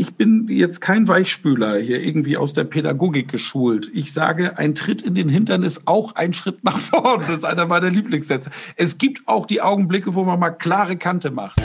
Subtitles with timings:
[0.00, 3.90] ich bin jetzt kein Weichspüler hier irgendwie aus der Pädagogik geschult.
[3.92, 7.20] Ich sage, ein Tritt in den Hintern ist auch ein Schritt nach vorn.
[7.20, 8.50] Das ist einer meiner Lieblingssätze.
[8.76, 11.60] Es gibt auch die Augenblicke, wo man mal klare Kante macht.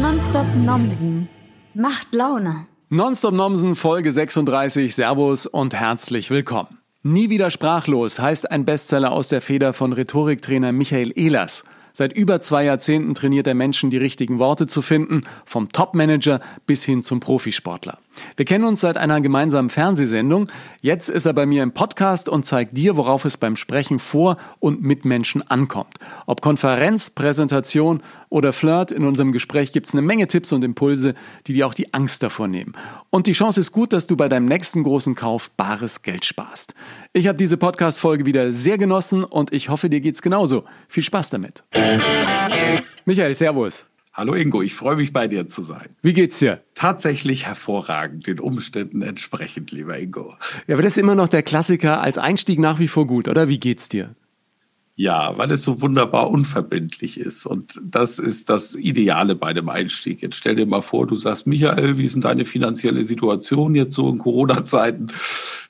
[0.00, 1.28] Nonstop Nomsen
[1.76, 2.66] macht Laune.
[2.88, 4.94] Nonstop Nomsen Folge 36.
[4.94, 6.78] Servus und herzlich willkommen.
[7.02, 11.64] Nie wieder sprachlos heißt ein Bestseller aus der Feder von Rhetoriktrainer Michael Ehlers.
[11.92, 16.84] Seit über zwei Jahrzehnten trainiert er Menschen, die richtigen Worte zu finden, vom Topmanager bis
[16.84, 17.98] hin zum Profisportler.
[18.36, 20.48] Wir kennen uns seit einer gemeinsamen Fernsehsendung.
[20.80, 24.36] Jetzt ist er bei mir im Podcast und zeigt dir, worauf es beim Sprechen vor
[24.58, 25.94] und mit Menschen ankommt.
[26.26, 31.14] Ob Konferenz, Präsentation oder Flirt, in unserem Gespräch gibt es eine Menge Tipps und Impulse,
[31.46, 32.74] die dir auch die Angst davor nehmen.
[33.10, 36.74] Und die Chance ist gut, dass du bei deinem nächsten großen Kauf bares Geld sparst.
[37.12, 40.64] Ich habe diese Podcast-Folge wieder sehr genossen und ich hoffe, dir geht's genauso.
[40.88, 41.64] Viel Spaß damit.
[43.04, 43.88] Michael, Servus.
[44.16, 45.90] Hallo Ingo, ich freue mich bei dir zu sein.
[46.00, 46.62] Wie geht's dir?
[46.74, 50.36] Tatsächlich hervorragend, den Umständen entsprechend, lieber Ingo.
[50.66, 53.50] Ja, aber das ist immer noch der Klassiker als Einstieg nach wie vor gut, oder?
[53.50, 54.14] Wie geht's dir?
[54.94, 57.44] Ja, weil es so wunderbar unverbindlich ist.
[57.44, 60.22] Und das ist das Ideale bei dem Einstieg.
[60.22, 63.94] Jetzt stell dir mal vor, du sagst, Michael, wie ist denn deine finanzielle Situation jetzt
[63.94, 65.08] so in Corona-Zeiten?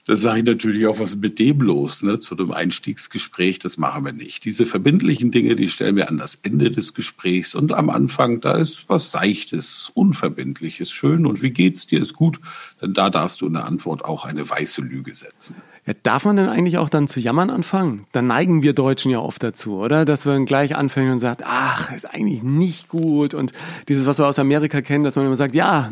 [0.07, 2.21] Da sage ich natürlich auch, was ist mit dem los, ne?
[2.21, 4.45] zu einem Einstiegsgespräch, das machen wir nicht.
[4.45, 8.53] Diese verbindlichen Dinge, die stellen wir an das Ende des Gesprächs und am Anfang, da
[8.53, 12.39] ist was Seichtes, Unverbindliches, schön und wie geht's dir, ist gut,
[12.81, 15.57] denn da darfst du in der Antwort auch eine weiße Lüge setzen.
[15.87, 18.07] Ja, darf man denn eigentlich auch dann zu jammern anfangen?
[18.13, 20.05] Da neigen wir Deutschen ja oft dazu, oder?
[20.05, 23.53] Dass man gleich anfängt und sagt, ach, ist eigentlich nicht gut und
[23.89, 25.91] dieses, was wir aus Amerika kennen, dass man immer sagt, ja,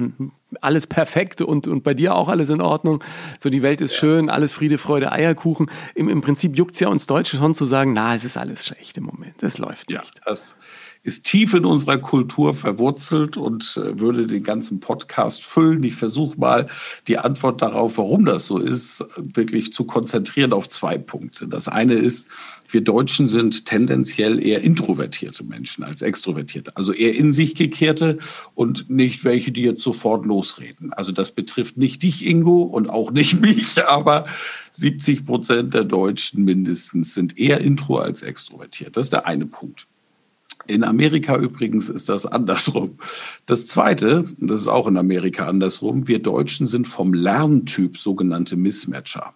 [0.61, 3.03] alles perfekt und, und bei dir auch alles in Ordnung.
[3.41, 5.71] So, die Welt ist schön, alles Friede, Freude, Eierkuchen.
[5.95, 8.97] Im, im Prinzip juckt's ja uns Deutsche schon zu sagen, na, es ist alles schlecht
[8.99, 9.35] im Moment.
[9.39, 10.21] Das läuft ja, nicht.
[10.25, 10.57] Das
[11.05, 15.85] ist tief in unserer Kultur verwurzelt und äh, würde den ganzen Podcast füllen.
[15.85, 16.67] Ich versuche mal
[17.07, 21.47] die Antwort darauf, warum das so ist, wirklich zu konzentrieren auf zwei Punkte.
[21.47, 22.27] Das eine ist,
[22.69, 28.19] wir Deutschen sind tendenziell eher introvertierte Menschen als extrovertierte, also eher in sich gekehrte
[28.55, 30.95] und nicht welche, die jetzt sofort losreden.
[30.95, 34.25] Also das betrifft nicht dich, Ingo, und auch nicht mich, aber
[34.71, 38.97] 70 Prozent der Deutschen mindestens sind eher intro als extrovertiert.
[38.97, 39.87] Das ist der eine Punkt.
[40.67, 42.99] In Amerika übrigens ist das andersrum.
[43.47, 49.35] Das Zweite, das ist auch in Amerika andersrum, wir Deutschen sind vom Lerntyp sogenannte Mismatcher.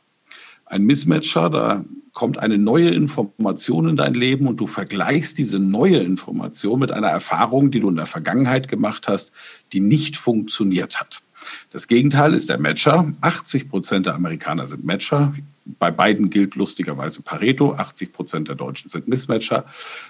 [0.65, 5.99] Ein Mismatcher, da kommt eine neue Information in dein Leben und du vergleichst diese neue
[5.99, 9.33] Information mit einer Erfahrung, die du in der Vergangenheit gemacht hast,
[9.73, 11.21] die nicht funktioniert hat.
[11.71, 13.13] Das Gegenteil ist der Matcher.
[13.21, 15.35] 80 Prozent der Amerikaner sind Matcher.
[15.79, 17.75] Bei beiden gilt lustigerweise Pareto.
[17.75, 19.67] 80 Prozent der Deutschen sind Mismatcher.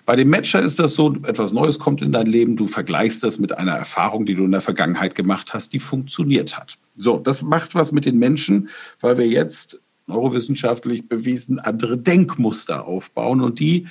[0.07, 3.39] Bei dem Matcher ist das so, etwas Neues kommt in dein Leben, du vergleichst das
[3.39, 6.79] mit einer Erfahrung, die du in der Vergangenheit gemacht hast, die funktioniert hat.
[6.97, 8.69] So, das macht was mit den Menschen,
[9.01, 13.87] weil wir jetzt neurowissenschaftlich bewiesen andere Denkmuster aufbauen und die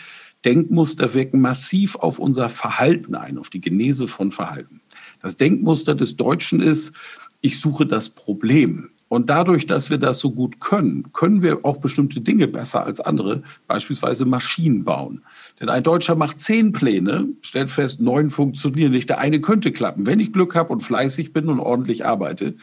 [0.46, 4.82] Denkmuster wirken massiv auf unser Verhalten ein, auf die Genese von Verhalten.
[5.22, 6.94] Das Denkmuster des Deutschen ist,
[7.42, 8.90] ich suche das Problem.
[9.10, 13.00] Und dadurch, dass wir das so gut können, können wir auch bestimmte Dinge besser als
[13.00, 15.24] andere, beispielsweise Maschinen bauen.
[15.60, 19.10] Denn ein Deutscher macht zehn Pläne, stellt fest, neun funktionieren nicht.
[19.10, 22.56] Der eine könnte klappen, wenn ich Glück habe und fleißig bin und ordentlich arbeite.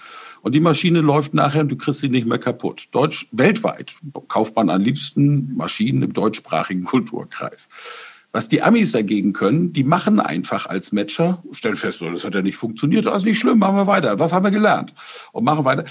[0.43, 2.89] Und die Maschine läuft nachher und du kriegst sie nicht mehr kaputt.
[2.91, 3.95] Deutsch, weltweit
[4.29, 7.69] kauft man am liebsten Maschinen im deutschsprachigen Kulturkreis.
[8.33, 12.43] Was die Amis dagegen können, die machen einfach als Matcher, stellen fest, das hat ja
[12.43, 14.19] nicht funktioniert, das ist nicht schlimm, machen wir weiter.
[14.19, 14.93] Was haben wir gelernt?
[15.31, 15.85] Und machen weiter.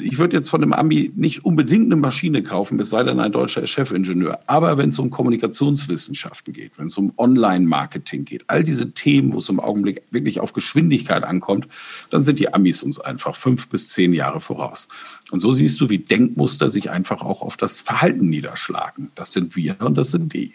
[0.00, 3.32] Ich würde jetzt von einem Ami nicht unbedingt eine Maschine kaufen, es sei denn ein
[3.32, 4.40] deutscher Chefingenieur.
[4.46, 9.38] Aber wenn es um Kommunikationswissenschaften geht, wenn es um Online-Marketing geht, all diese Themen, wo
[9.38, 11.68] es im Augenblick wirklich auf Geschwindigkeit ankommt,
[12.08, 14.88] dann sind die Amis uns einfach fünf bis zehn Jahre voraus.
[15.30, 19.10] Und so siehst du, wie Denkmuster sich einfach auch auf das Verhalten niederschlagen.
[19.14, 20.54] Das sind wir und das sind die.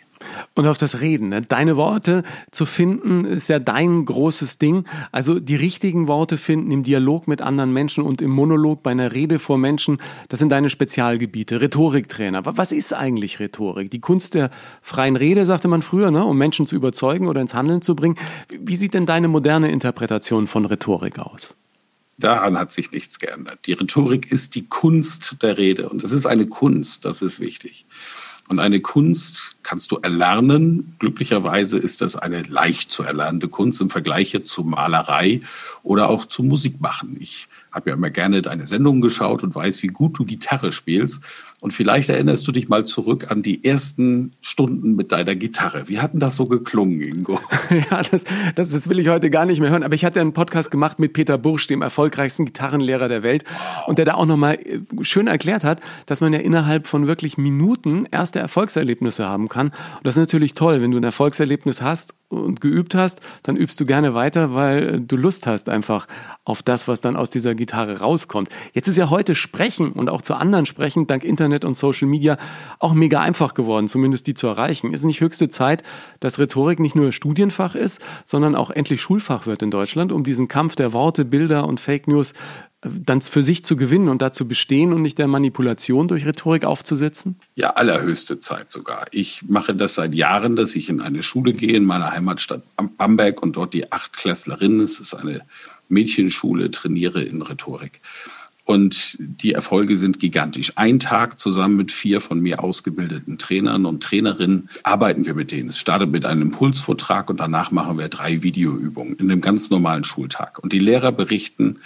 [0.55, 1.29] Und auf das Reden.
[1.29, 1.41] Ne?
[1.41, 4.85] Deine Worte zu finden, ist ja dein großes Ding.
[5.11, 9.13] Also die richtigen Worte finden im Dialog mit anderen Menschen und im Monolog bei einer
[9.13, 9.97] Rede vor Menschen,
[10.29, 11.61] das sind deine Spezialgebiete.
[11.61, 12.45] Rhetoriktrainer.
[12.45, 13.91] Was ist eigentlich Rhetorik?
[13.91, 14.49] Die Kunst der
[14.81, 16.25] freien Rede, sagte man früher, ne?
[16.25, 18.15] um Menschen zu überzeugen oder ins Handeln zu bringen.
[18.49, 21.55] Wie sieht denn deine moderne Interpretation von Rhetorik aus?
[22.17, 23.59] Daran hat sich nichts geändert.
[23.67, 27.85] Die Rhetorik ist die Kunst der Rede und es ist eine Kunst, das ist wichtig.
[28.47, 30.95] Und eine Kunst kannst du erlernen.
[30.99, 35.41] Glücklicherweise ist das eine leicht zu erlernende Kunst im Vergleich zu Malerei
[35.83, 37.17] oder auch zu Musik machen.
[37.19, 41.21] Ich habe ja immer gerne deine Sendungen geschaut und weiß, wie gut du Gitarre spielst.
[41.59, 45.87] Und vielleicht erinnerst du dich mal zurück an die ersten Stunden mit deiner Gitarre.
[45.87, 47.39] Wie hat denn das so geklungen, Ingo?
[47.71, 49.81] ja, das, das, das will ich heute gar nicht mehr hören.
[49.81, 53.43] Aber ich hatte einen Podcast gemacht mit Peter Bursch, dem erfolgreichsten Gitarrenlehrer der Welt.
[53.87, 57.39] Und der da auch nochmal äh, schön erklärt hat, dass man ja innerhalb von wirklich
[57.39, 59.69] Minuten erste Erfolgserlebnisse haben kann.
[59.69, 63.79] Und das ist natürlich toll, wenn du ein Erfolgserlebnis hast und geübt hast, dann übst
[63.79, 66.07] du gerne weiter, weil du Lust hast einfach
[66.43, 68.49] auf das, was dann aus dieser Gitarre rauskommt.
[68.73, 72.37] Jetzt ist ja heute Sprechen und auch zu anderen Sprechen dank Internet und Social Media
[72.79, 74.93] auch mega einfach geworden, zumindest die zu erreichen.
[74.93, 75.83] Ist nicht höchste Zeit,
[76.19, 80.47] dass Rhetorik nicht nur Studienfach ist, sondern auch endlich Schulfach wird in Deutschland, um diesen
[80.47, 82.33] Kampf der Worte, Bilder und Fake News
[82.81, 87.37] dann für sich zu gewinnen und dazu bestehen und nicht der Manipulation durch Rhetorik aufzusetzen?
[87.55, 89.07] Ja, allerhöchste Zeit sogar.
[89.11, 92.61] Ich mache das seit Jahren, dass ich in eine Schule gehe in meiner Heimatstadt
[92.97, 95.41] Bamberg und dort die Achtklässlerinnen, es ist eine
[95.89, 97.99] Mädchenschule, trainiere in Rhetorik.
[98.67, 100.73] Und die Erfolge sind gigantisch.
[100.75, 105.69] Ein Tag zusammen mit vier von mir ausgebildeten Trainern und Trainerinnen arbeiten wir mit denen.
[105.69, 110.03] Es startet mit einem Impulsvortrag und danach machen wir drei Videoübungen in einem ganz normalen
[110.03, 110.59] Schultag.
[110.59, 111.79] Und die Lehrer berichten,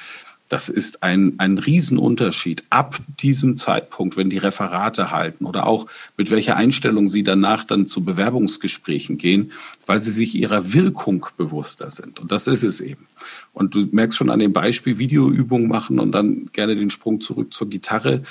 [0.51, 5.85] das ist ein, ein Riesenunterschied ab diesem Zeitpunkt, wenn die Referate halten oder auch
[6.17, 9.53] mit welcher Einstellung sie danach dann zu Bewerbungsgesprächen gehen,
[9.85, 12.19] weil sie sich ihrer Wirkung bewusster sind.
[12.19, 13.07] Und das ist es eben.
[13.53, 17.53] Und du merkst schon an dem Beispiel Videoübungen machen und dann gerne den Sprung zurück
[17.53, 18.23] zur Gitarre.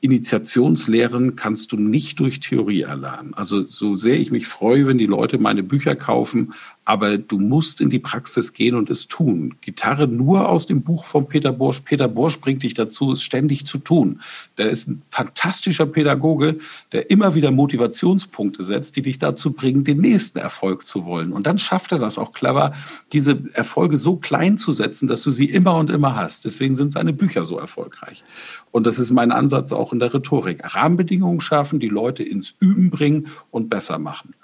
[0.00, 3.34] Initiationslehren kannst du nicht durch Theorie erlernen.
[3.34, 6.52] Also so sehr ich mich freue, wenn die Leute meine Bücher kaufen,
[6.84, 9.54] aber du musst in die Praxis gehen und es tun.
[9.62, 11.80] Gitarre nur aus dem Buch von Peter Borsch.
[11.80, 14.20] Peter Borsch bringt dich dazu, es ständig zu tun.
[14.58, 16.58] Der ist ein fantastischer Pädagoge,
[16.92, 21.32] der immer wieder Motivationspunkte setzt, die dich dazu bringen, den nächsten Erfolg zu wollen.
[21.32, 22.74] Und dann schafft er das auch clever,
[23.12, 26.44] diese Erfolge so klein zu setzen, dass du sie immer und immer hast.
[26.44, 28.24] Deswegen sind seine Bücher so erfolgreich.
[28.70, 30.74] Und das ist mein Ansatz auch in der Rhetorik.
[30.74, 34.34] Rahmenbedingungen schaffen, die Leute ins Üben bringen und besser machen.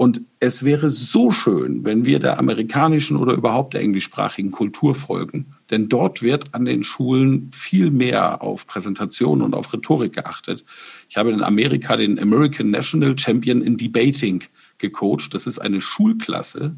[0.00, 5.52] Und es wäre so schön, wenn wir der amerikanischen oder überhaupt der englischsprachigen Kultur folgen.
[5.70, 10.64] Denn dort wird an den Schulen viel mehr auf Präsentation und auf Rhetorik geachtet.
[11.10, 14.42] Ich habe in Amerika den American National Champion in Debating
[14.78, 15.34] gecoacht.
[15.34, 16.76] Das ist eine Schulklasse,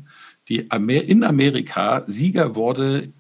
[0.49, 3.13] die in Amerika Sieger wurde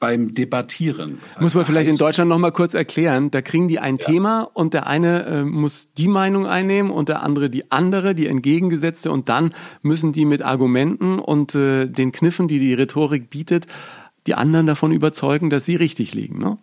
[0.00, 1.18] beim Debattieren.
[1.22, 3.30] Das heißt, muss man vielleicht in Deutschland noch mal kurz erklären.
[3.30, 4.06] Da kriegen die ein ja.
[4.06, 8.26] Thema und der eine äh, muss die Meinung einnehmen und der andere die andere, die
[8.26, 13.66] entgegengesetzte und dann müssen die mit Argumenten und äh, den Kniffen, die die Rhetorik bietet,
[14.26, 16.38] die anderen davon überzeugen, dass sie richtig liegen.
[16.38, 16.58] Ne?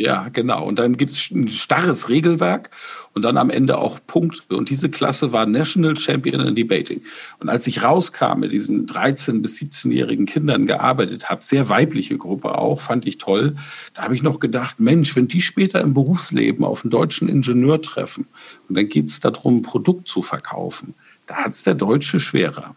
[0.00, 0.64] Ja, genau.
[0.64, 2.70] Und dann gibt es ein starres Regelwerk
[3.14, 4.56] und dann am Ende auch Punkte.
[4.56, 7.02] Und diese Klasse war National Champion in Debating.
[7.40, 12.56] Und als ich rauskam, mit diesen 13- bis 17-jährigen Kindern gearbeitet habe, sehr weibliche Gruppe
[12.56, 13.56] auch, fand ich toll,
[13.94, 17.82] da habe ich noch gedacht, Mensch, wenn die später im Berufsleben auf einen deutschen Ingenieur
[17.82, 18.28] treffen
[18.68, 20.94] und dann geht es darum, ein Produkt zu verkaufen,
[21.26, 22.72] da hat es der Deutsche schwerer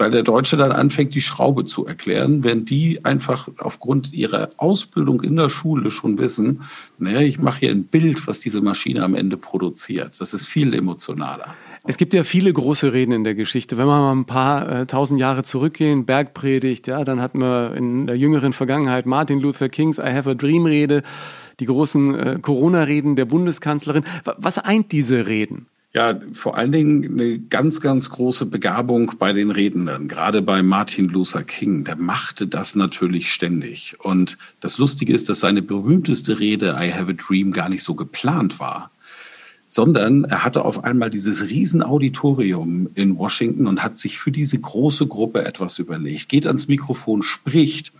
[0.00, 5.22] weil der Deutsche dann anfängt, die Schraube zu erklären, wenn die einfach aufgrund ihrer Ausbildung
[5.22, 6.62] in der Schule schon wissen,
[6.98, 10.20] naja, ich mache hier ein Bild, was diese Maschine am Ende produziert.
[10.20, 11.54] Das ist viel emotionaler.
[11.84, 13.78] Es gibt ja viele große Reden in der Geschichte.
[13.78, 18.06] Wenn wir mal ein paar äh, tausend Jahre zurückgehen, Bergpredigt, ja, dann hatten wir in
[18.06, 21.02] der jüngeren Vergangenheit Martin Luther Kings I Have a Dream Rede,
[21.60, 24.04] die großen äh, Corona-Reden der Bundeskanzlerin.
[24.36, 25.66] Was eint diese Reden?
[25.98, 31.08] Ja, vor allen Dingen eine ganz, ganz große Begabung bei den Rednern, gerade bei Martin
[31.08, 31.82] Luther King.
[31.82, 33.96] Der machte das natürlich ständig.
[33.98, 37.96] Und das Lustige ist, dass seine berühmteste Rede I Have a Dream gar nicht so
[37.96, 38.92] geplant war,
[39.66, 44.56] sondern er hatte auf einmal dieses riesen Auditorium in Washington und hat sich für diese
[44.56, 47.92] große Gruppe etwas überlegt, geht ans Mikrofon, spricht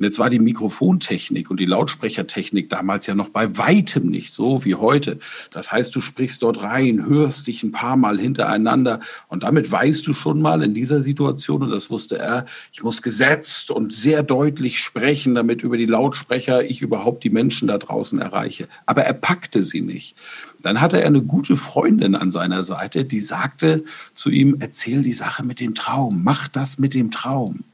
[0.00, 4.64] und jetzt war die Mikrofontechnik und die Lautsprechertechnik damals ja noch bei weitem nicht so
[4.64, 5.18] wie heute.
[5.50, 10.06] Das heißt, du sprichst dort rein, hörst dich ein paar Mal hintereinander und damit weißt
[10.06, 14.22] du schon mal in dieser Situation, und das wusste er, ich muss gesetzt und sehr
[14.22, 18.68] deutlich sprechen, damit über die Lautsprecher ich überhaupt die Menschen da draußen erreiche.
[18.86, 20.16] Aber er packte sie nicht.
[20.62, 25.12] Dann hatte er eine gute Freundin an seiner Seite, die sagte zu ihm, erzähl die
[25.12, 27.64] Sache mit dem Traum, mach das mit dem Traum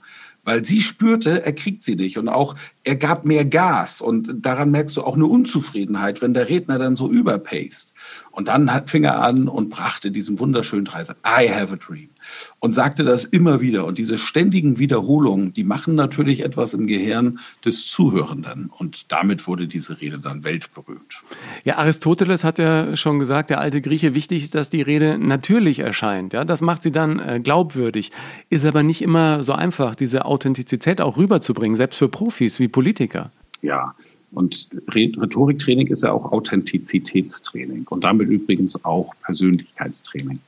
[0.46, 2.16] weil sie spürte, er kriegt sie nicht.
[2.16, 2.54] Und auch
[2.86, 6.94] er gab mehr Gas und daran merkst du auch eine Unzufriedenheit, wenn der Redner dann
[6.94, 7.94] so überpaced.
[8.30, 12.10] Und dann fing er an und brachte diesen wunderschönen Dreisatz, I have a dream.
[12.58, 13.86] Und sagte das immer wieder.
[13.86, 18.70] Und diese ständigen Wiederholungen, die machen natürlich etwas im Gehirn des Zuhörenden.
[18.76, 21.22] Und damit wurde diese Rede dann weltberühmt.
[21.64, 25.78] Ja, Aristoteles hat ja schon gesagt, der alte Grieche, wichtig ist, dass die Rede natürlich
[25.78, 26.32] erscheint.
[26.34, 28.12] Ja, das macht sie dann äh, glaubwürdig.
[28.50, 33.32] Ist aber nicht immer so einfach, diese Authentizität auch rüberzubringen, selbst für Profis wie Politiker.
[33.62, 33.94] Ja,
[34.32, 40.38] und Rhetoriktraining ist ja auch Authentizitätstraining und damit übrigens auch Persönlichkeitstraining.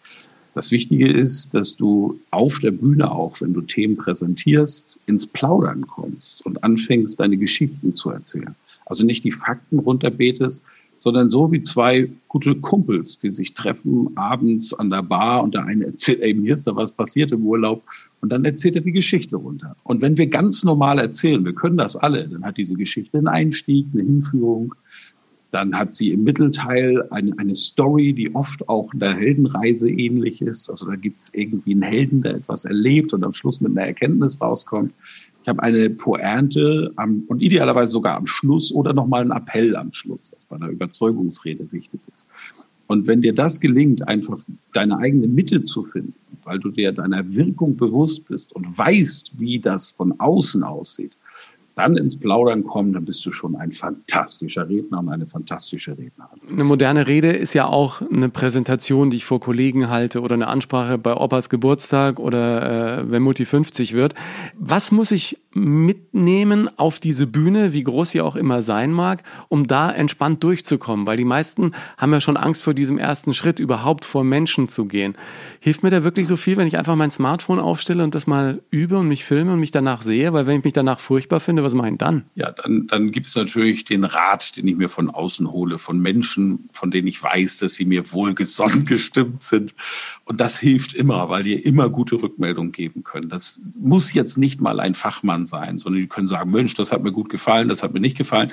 [0.55, 5.87] Das Wichtige ist, dass du auf der Bühne auch, wenn du Themen präsentierst, ins Plaudern
[5.87, 8.55] kommst und anfängst, deine Geschichten zu erzählen.
[8.85, 10.63] Also nicht die Fakten runterbetest,
[10.99, 15.65] sondern so wie zwei gute Kumpels, die sich treffen abends an der Bar und der
[15.65, 17.83] eine erzählt, ey, mir ist da was passiert im Urlaub
[18.21, 19.77] und dann erzählt er die Geschichte runter.
[19.85, 23.29] Und wenn wir ganz normal erzählen, wir können das alle, dann hat diese Geschichte einen
[23.29, 24.75] Einstieg, eine Hinführung,
[25.51, 30.69] dann hat sie im Mittelteil eine, eine Story, die oft auch der Heldenreise ähnlich ist.
[30.69, 33.87] Also da gibt es irgendwie einen Helden, der etwas erlebt und am Schluss mit einer
[33.87, 34.93] Erkenntnis rauskommt.
[35.49, 39.95] Ich habe eine Pointe am, und idealerweise sogar am Schluss oder nochmal einen Appell am
[39.95, 42.27] Schluss, was bei einer Überzeugungsrede wichtig ist.
[42.87, 44.39] Und wenn dir das gelingt, einfach
[44.75, 46.13] deine eigene Mitte zu finden,
[46.45, 51.17] weil du dir deiner Wirkung bewusst bist und weißt, wie das von außen aussieht,
[51.79, 56.41] dann ins Plaudern kommen, dann bist du schon ein fantastischer Redner und eine fantastische Rednerin.
[56.51, 60.49] Eine moderne Rede ist ja auch eine Präsentation, die ich vor Kollegen halte oder eine
[60.49, 64.15] Ansprache bei Opas Geburtstag oder äh, wenn Mutti 50 wird.
[64.59, 69.67] Was muss ich mitnehmen auf diese Bühne, wie groß sie auch immer sein mag, um
[69.67, 71.07] da entspannt durchzukommen?
[71.07, 74.87] Weil die meisten haben ja schon Angst vor diesem ersten Schritt, überhaupt vor Menschen zu
[74.87, 75.15] gehen.
[75.61, 78.63] Hilft mir da wirklich so viel, wenn ich einfach mein Smartphone aufstelle und das mal
[78.71, 80.33] übe und mich filme und mich danach sehe?
[80.33, 82.25] Weil wenn ich mich danach furchtbar finde, was ich dann?
[82.35, 86.01] Ja, dann, dann gibt es natürlich den Rat, den ich mir von außen hole, von
[86.01, 89.75] Menschen, von denen ich weiß, dass sie mir wohlgesonnen gestimmt sind.
[90.25, 93.29] Und das hilft immer, weil die immer gute Rückmeldungen geben können.
[93.29, 97.03] Das muss jetzt nicht mal ein Fachmann sein, sondern die können sagen, Mensch, das hat
[97.03, 98.53] mir gut gefallen, das hat mir nicht gefallen.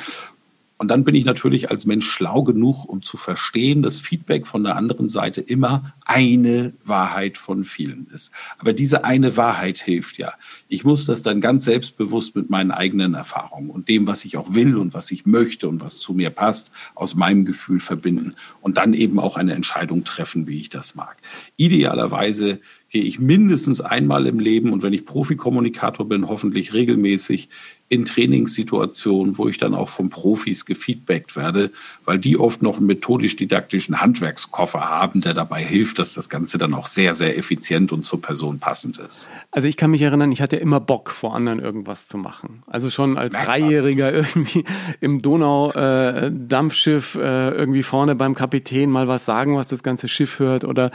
[0.78, 4.64] Und dann bin ich natürlich als Mensch schlau genug, um zu verstehen, dass Feedback von
[4.64, 8.32] der anderen Seite immer eine Wahrheit von vielen ist.
[8.58, 10.34] Aber diese eine Wahrheit hilft ja.
[10.68, 14.54] Ich muss das dann ganz selbstbewusst mit meinen eigenen Erfahrungen und dem, was ich auch
[14.54, 18.78] will und was ich möchte und was zu mir passt, aus meinem Gefühl verbinden und
[18.78, 21.16] dann eben auch eine Entscheidung treffen, wie ich das mag.
[21.56, 22.60] Idealerweise
[22.96, 27.50] gehe ich mindestens einmal im Leben und wenn ich Profikommunikator bin, hoffentlich regelmäßig
[27.90, 31.72] in Trainingssituationen, wo ich dann auch von Profis gefeedbackt werde,
[32.06, 36.74] weil die oft noch einen methodisch-didaktischen Handwerkskoffer haben, der dabei hilft, dass das Ganze dann
[36.74, 39.30] auch sehr, sehr effizient und zur Person passend ist.
[39.52, 42.64] Also ich kann mich erinnern, ich hatte immer Bock, vor anderen irgendwas zu machen.
[42.66, 43.58] Also schon als Merkbar.
[43.58, 44.64] Dreijähriger irgendwie
[45.02, 50.40] im Donau-Dampfschiff äh, äh, irgendwie vorne beim Kapitän mal was sagen, was das ganze Schiff
[50.40, 50.92] hört oder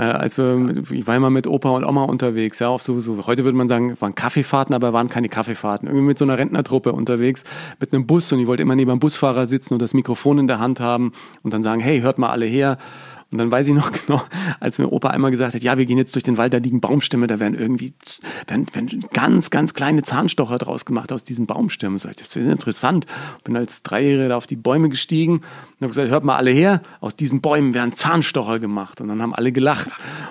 [0.00, 3.44] äh, als wir, ich war immer mit Opa und Oma unterwegs, ja, auf so, heute
[3.44, 5.88] würde man sagen, waren Kaffeefahrten, aber waren keine Kaffeefahrten.
[5.88, 7.44] Irgendwie mit so einer Rentnertruppe unterwegs,
[7.80, 10.48] mit einem Bus und ich wollte immer neben dem Busfahrer sitzen und das Mikrofon in
[10.48, 12.78] der Hand haben und dann sagen, hey, hört mal alle her.
[13.32, 14.22] Und dann weiß ich noch genau,
[14.58, 16.80] als mir Opa einmal gesagt hat, ja, wir gehen jetzt durch den Wald, da liegen
[16.80, 17.92] Baumstämme, da werden irgendwie
[18.46, 21.98] werden, werden ganz, ganz kleine Zahnstocher draus gemacht aus diesen Baumstämmen.
[21.98, 23.06] So, das ist interessant.
[23.44, 25.42] Bin als Dreijähriger auf die Bäume gestiegen und
[25.80, 29.00] habe gesagt, hört mal alle her, aus diesen Bäumen werden Zahnstocher gemacht.
[29.00, 29.88] Und dann haben alle gelacht.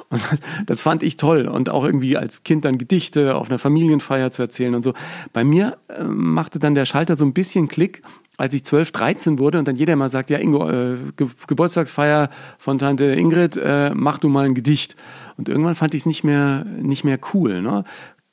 [0.10, 1.48] Und das, das fand ich toll.
[1.48, 4.94] Und auch irgendwie als Kind dann Gedichte auf einer Familienfeier zu erzählen und so.
[5.34, 8.01] Bei mir äh, machte dann der Schalter so ein bisschen Klick,
[8.39, 12.29] als ich 12, 13 wurde und dann jeder mal sagt, ja Ingo, äh, Ge Geburtstagsfeier
[12.58, 14.96] von Tante Ingrid, äh, mach du mal ein Gedicht.
[15.36, 17.62] Und irgendwann fand ich es nicht mehr, nicht mehr cool.
[17.62, 17.84] Ne?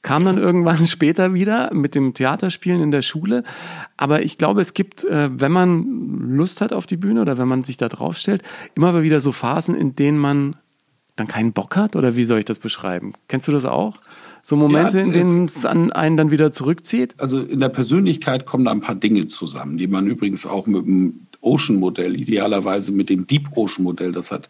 [0.03, 3.43] Kam dann irgendwann später wieder mit dem Theaterspielen in der Schule.
[3.97, 5.85] Aber ich glaube, es gibt, äh, wenn man
[6.37, 8.43] Lust hat auf die Bühne oder wenn man sich da drauf stellt,
[8.77, 10.55] immer wieder so Phasen, in denen man
[11.17, 11.97] dann keinen Bock hat?
[11.97, 13.15] Oder wie soll ich das beschreiben?
[13.27, 13.97] Kennst du das auch?
[14.49, 17.15] So Momente, ja, in denen es an einen dann wieder zurückzieht?
[17.19, 20.87] Also in der Persönlichkeit kommen da ein paar Dinge zusammen, die man übrigens auch mit
[20.87, 24.49] dem Ocean-Modell, idealerweise mit dem Deep Ocean-Modell, das hat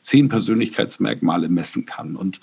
[0.00, 2.14] zehn Persönlichkeitsmerkmale messen kann.
[2.14, 2.40] Und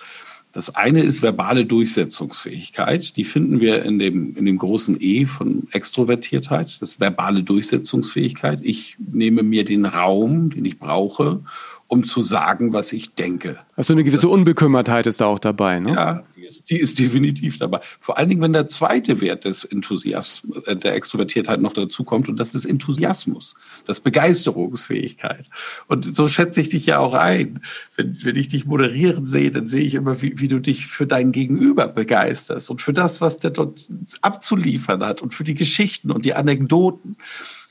[0.52, 3.16] das eine ist verbale Durchsetzungsfähigkeit.
[3.16, 6.82] Die finden wir in dem, in dem großen E von Extrovertiertheit.
[6.82, 8.60] Das ist verbale Durchsetzungsfähigkeit.
[8.62, 11.40] Ich nehme mir den Raum, den ich brauche,
[11.90, 13.58] um zu sagen, was ich denke.
[13.76, 15.94] Also eine gewisse Unbekümmertheit ist da auch dabei, ne?
[15.96, 17.80] Ja, die ist, die ist definitiv dabei.
[18.00, 22.30] Vor allen Dingen, wenn der zweite Wert des Enthusiasmus, äh, der Extrovertiertheit noch dazu kommt,
[22.30, 23.56] und das ist Enthusiasmus,
[23.88, 25.50] das Begeisterungsfähigkeit.
[25.88, 27.62] Und so schätze ich dich ja auch ein.
[27.96, 31.08] Wenn, wenn ich dich moderieren sehe, dann sehe ich immer, wie, wie du dich für
[31.08, 33.90] dein Gegenüber begeisterst und für das, was der dort
[34.22, 37.18] abzuliefern hat und für die Geschichten und die Anekdoten.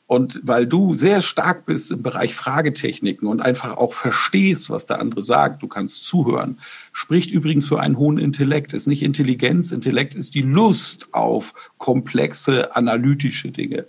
[0.09, 5.01] Und weil du sehr stark bist im Bereich Fragetechniken und einfach auch verstehst, was der
[5.01, 6.59] andere sagt, du kannst zuhören,
[6.95, 8.73] spricht übrigens für einen hohen Intellekt.
[8.73, 13.85] Ist nicht Intelligenz, Intellekt ist die Lust auf komplexe analytische Dinge.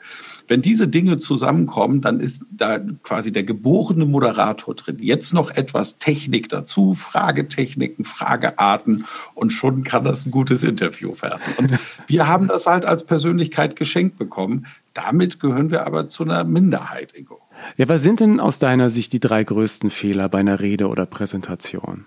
[0.50, 4.98] Wenn diese Dinge zusammenkommen, dann ist da quasi der geborene Moderator drin.
[5.00, 11.40] Jetzt noch etwas Technik dazu, Fragetechniken, Fragearten und schon kann das ein gutes Interview werden.
[11.56, 14.66] Und wir haben das halt als Persönlichkeit geschenkt bekommen.
[14.94, 17.40] Damit gehören wir aber zu einer Minderheit, Ingo.
[17.78, 21.06] Ja, was sind denn aus deiner Sicht die drei größten Fehler bei einer Rede oder
[21.06, 22.06] Präsentation?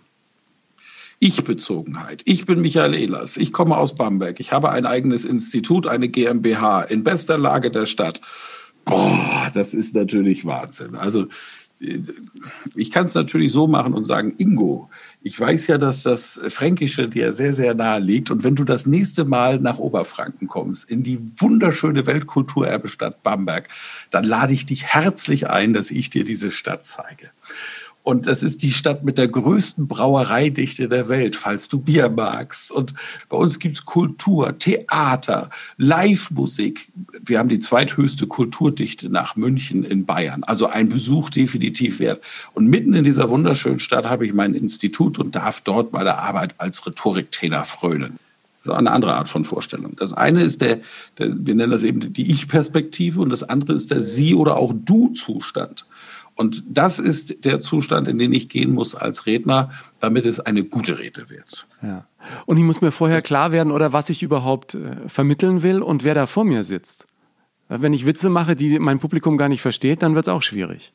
[1.19, 2.23] Ich-Bezogenheit.
[2.25, 3.37] Ich bin Michael Ehlers.
[3.37, 4.41] Ich komme aus Bamberg.
[4.41, 8.21] Ich habe ein eigenes Institut, eine GmbH in bester Lage der Stadt.
[8.85, 10.97] Boah, das ist natürlich Wahnsinn.
[10.97, 11.29] Also
[12.75, 14.89] ich kann es natürlich so machen und sagen, Ingo,
[15.23, 18.31] ich weiß ja, dass das Fränkische dir sehr, sehr nahe liegt.
[18.31, 23.69] Und wenn du das nächste Mal nach Oberfranken kommst, in die wunderschöne Weltkulturerbestadt Bamberg,
[24.11, 27.31] dann lade ich dich herzlich ein, dass ich dir diese Stadt zeige.
[28.03, 32.73] Und das ist die Stadt mit der größten Brauereidichte der Welt, falls du Bier magst.
[32.73, 32.95] Und
[33.29, 36.91] bei uns gibt's Kultur, Theater, Live-Musik.
[37.25, 40.43] Wir haben die zweithöchste Kulturdichte nach München in Bayern.
[40.43, 42.21] Also ein Besuch definitiv wert.
[42.55, 46.57] Und mitten in dieser wunderschönen Stadt habe ich mein Institut und darf dort meine Arbeit
[46.59, 48.19] als Rhetoriktrainer frönen.
[48.65, 49.97] Das ist eine andere Art von Vorstellung.
[49.97, 50.81] Das eine ist der,
[51.19, 54.73] der wir nennen das eben die Ich-Perspektive und das andere ist der Sie- oder auch
[54.73, 55.85] Du-Zustand.
[56.35, 59.71] Und das ist der Zustand, in den ich gehen muss als Redner,
[60.01, 61.67] damit es eine gute Rede wird.
[61.83, 62.07] Ja.
[62.47, 66.05] Und ich muss mir vorher klar werden, oder was ich überhaupt äh, vermitteln will und
[66.05, 67.07] wer da vor mir sitzt.
[67.69, 70.93] Wenn ich Witze mache, die mein Publikum gar nicht versteht, dann wird es auch schwierig.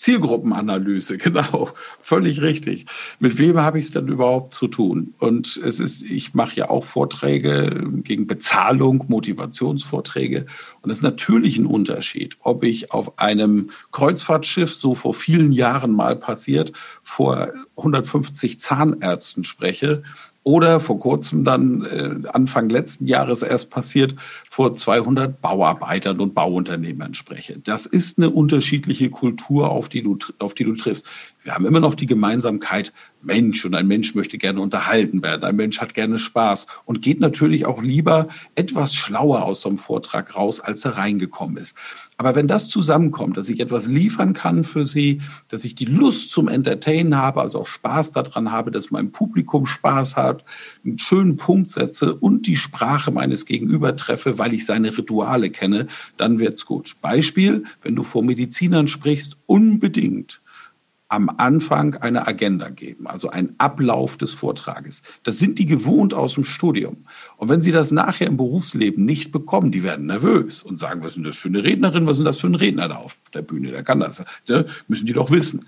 [0.00, 1.68] Zielgruppenanalyse, genau,
[2.00, 2.86] völlig richtig.
[3.18, 5.12] Mit wem habe ich es denn überhaupt zu tun?
[5.18, 10.46] Und es ist, ich mache ja auch Vorträge gegen Bezahlung, Motivationsvorträge.
[10.80, 15.92] Und es ist natürlich ein Unterschied, ob ich auf einem Kreuzfahrtschiff, so vor vielen Jahren
[15.92, 20.02] mal passiert, vor 150 Zahnärzten spreche
[20.42, 24.14] oder vor kurzem dann äh, Anfang letzten Jahres erst passiert,
[24.48, 27.58] vor 200 Bauarbeitern und Bauunternehmern spreche.
[27.58, 31.06] Das ist eine unterschiedliche Kultur, auf die du, auf die du triffst.
[31.42, 32.92] Wir haben immer noch die Gemeinsamkeit,
[33.22, 35.44] Mensch und ein Mensch möchte gerne unterhalten werden.
[35.44, 39.78] Ein Mensch hat gerne Spaß und geht natürlich auch lieber etwas schlauer aus so einem
[39.78, 41.76] Vortrag raus, als er reingekommen ist.
[42.18, 46.30] Aber wenn das zusammenkommt, dass ich etwas liefern kann für Sie, dass ich die Lust
[46.30, 50.44] zum Entertainen habe, also auch Spaß daran habe, dass mein Publikum Spaß hat,
[50.84, 55.86] einen schönen Punkt setze und die Sprache meines Gegenüber treffe, weil ich seine Rituale kenne,
[56.18, 56.96] dann wird's gut.
[57.00, 60.42] Beispiel, wenn du vor Medizinern sprichst, unbedingt
[61.10, 65.02] am Anfang eine Agenda geben, also einen Ablauf des Vortrages.
[65.24, 66.98] Das sind die gewohnt aus dem Studium.
[67.36, 71.08] Und wenn sie das nachher im Berufsleben nicht bekommen, die werden nervös und sagen, was
[71.08, 73.18] ist denn das für eine Rednerin, was ist denn das für ein Redner da auf
[73.34, 74.22] der Bühne, der kann das.
[74.48, 74.66] Ne?
[74.86, 75.64] Müssen die doch wissen.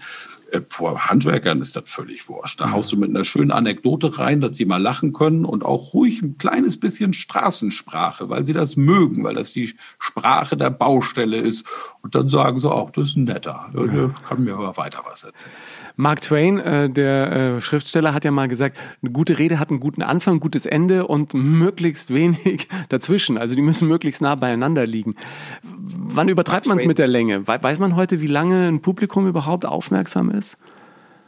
[0.53, 2.61] Äh, vor Handwerkern ist das völlig wurscht.
[2.61, 5.95] Da haust du mit einer schönen Anekdote rein, dass sie mal lachen können und auch
[5.95, 11.39] ruhig ein kleines bisschen Straßensprache, weil sie das mögen, weil das die Sprache der Baustelle
[11.39, 11.65] ist.
[12.03, 13.71] Und dann sagen sie auch, das ist ein netter.
[13.73, 15.53] Der kann mir aber weiter was erzählen.
[15.97, 19.81] Mark Twain, äh, der äh, Schriftsteller, hat ja mal gesagt, eine gute Rede hat einen
[19.81, 23.39] guten Anfang, ein gutes Ende und möglichst wenig dazwischen.
[23.39, 25.15] Also die müssen möglichst nah beieinander liegen.
[25.63, 27.47] Wann übertreibt man es mit der Länge?
[27.47, 30.42] Weiß man heute, wie lange ein Publikum überhaupt aufmerksam ist?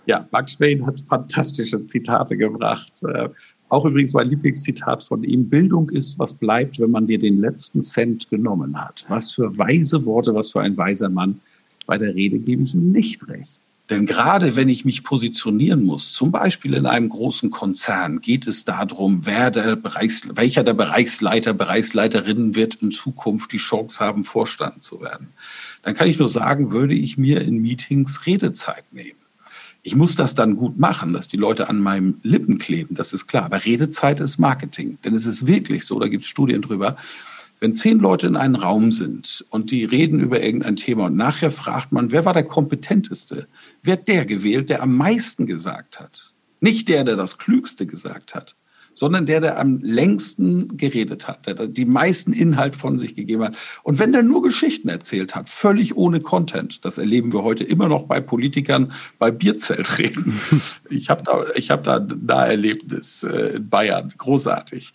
[0.07, 2.93] Ja, Mark Twain hat fantastische Zitate gebracht.
[3.03, 3.29] Äh,
[3.69, 5.49] auch übrigens mein Lieblingszitat von ihm.
[5.49, 9.05] Bildung ist, was bleibt, wenn man dir den letzten Cent genommen hat.
[9.09, 11.41] Was für weise Worte, was für ein weiser Mann.
[11.87, 13.51] Bei der Rede gebe ich ihm nicht recht.
[13.91, 18.65] Denn gerade wenn ich mich positionieren muss, zum Beispiel in einem großen Konzern, geht es
[18.65, 24.83] darum, wer der Bereichs, welcher der Bereichsleiter, Bereichsleiterinnen wird in Zukunft die Chance haben, Vorstand
[24.83, 25.29] zu werden.
[25.85, 29.19] Dann kann ich nur sagen, würde ich mir in Meetings Redezeit nehmen.
[29.83, 33.27] Ich muss das dann gut machen, dass die Leute an meinem Lippen kleben, das ist
[33.27, 33.45] klar.
[33.45, 34.99] Aber Redezeit ist Marketing.
[35.05, 36.97] Denn es ist wirklich so, da gibt es Studien drüber,
[37.61, 41.51] wenn zehn Leute in einem Raum sind und die reden über irgendein Thema und nachher
[41.51, 43.47] fragt man, wer war der kompetenteste,
[43.83, 46.33] wird der gewählt, der am meisten gesagt hat.
[46.61, 48.57] Nicht der, der das Klügste gesagt hat,
[48.95, 53.57] sondern der, der am längsten geredet hat, der die meisten Inhalt von sich gegeben hat.
[53.83, 57.89] Und wenn der nur Geschichten erzählt hat, völlig ohne Content, das erleben wir heute immer
[57.89, 60.41] noch bei Politikern bei Bierzeltreden.
[60.91, 64.93] ich habe da, ich hab da ein Naherlebnis äh, in Bayern, großartig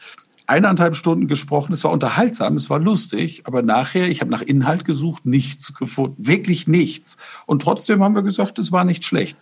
[0.49, 1.73] eineinhalb Stunden gesprochen.
[1.73, 6.15] Es war unterhaltsam, es war lustig, aber nachher, ich habe nach Inhalt gesucht, nichts gefunden,
[6.25, 7.17] wirklich nichts.
[7.45, 9.37] Und trotzdem haben wir gesagt, es war nicht schlecht.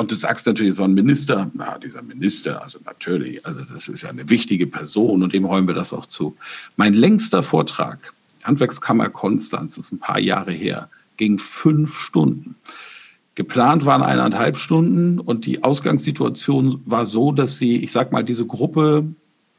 [0.00, 1.50] Und du sagst natürlich, es war ein Minister.
[1.52, 5.66] Na, dieser Minister, also natürlich, also das ist ja eine wichtige Person und dem räumen
[5.66, 6.38] wir das auch zu.
[6.76, 12.54] Mein längster Vortrag, Handwerkskammer Konstanz, ist ein paar Jahre her, ging fünf Stunden.
[13.34, 18.46] Geplant waren eineinhalb Stunden und die Ausgangssituation war so, dass sie, ich sag mal, diese
[18.46, 19.04] Gruppe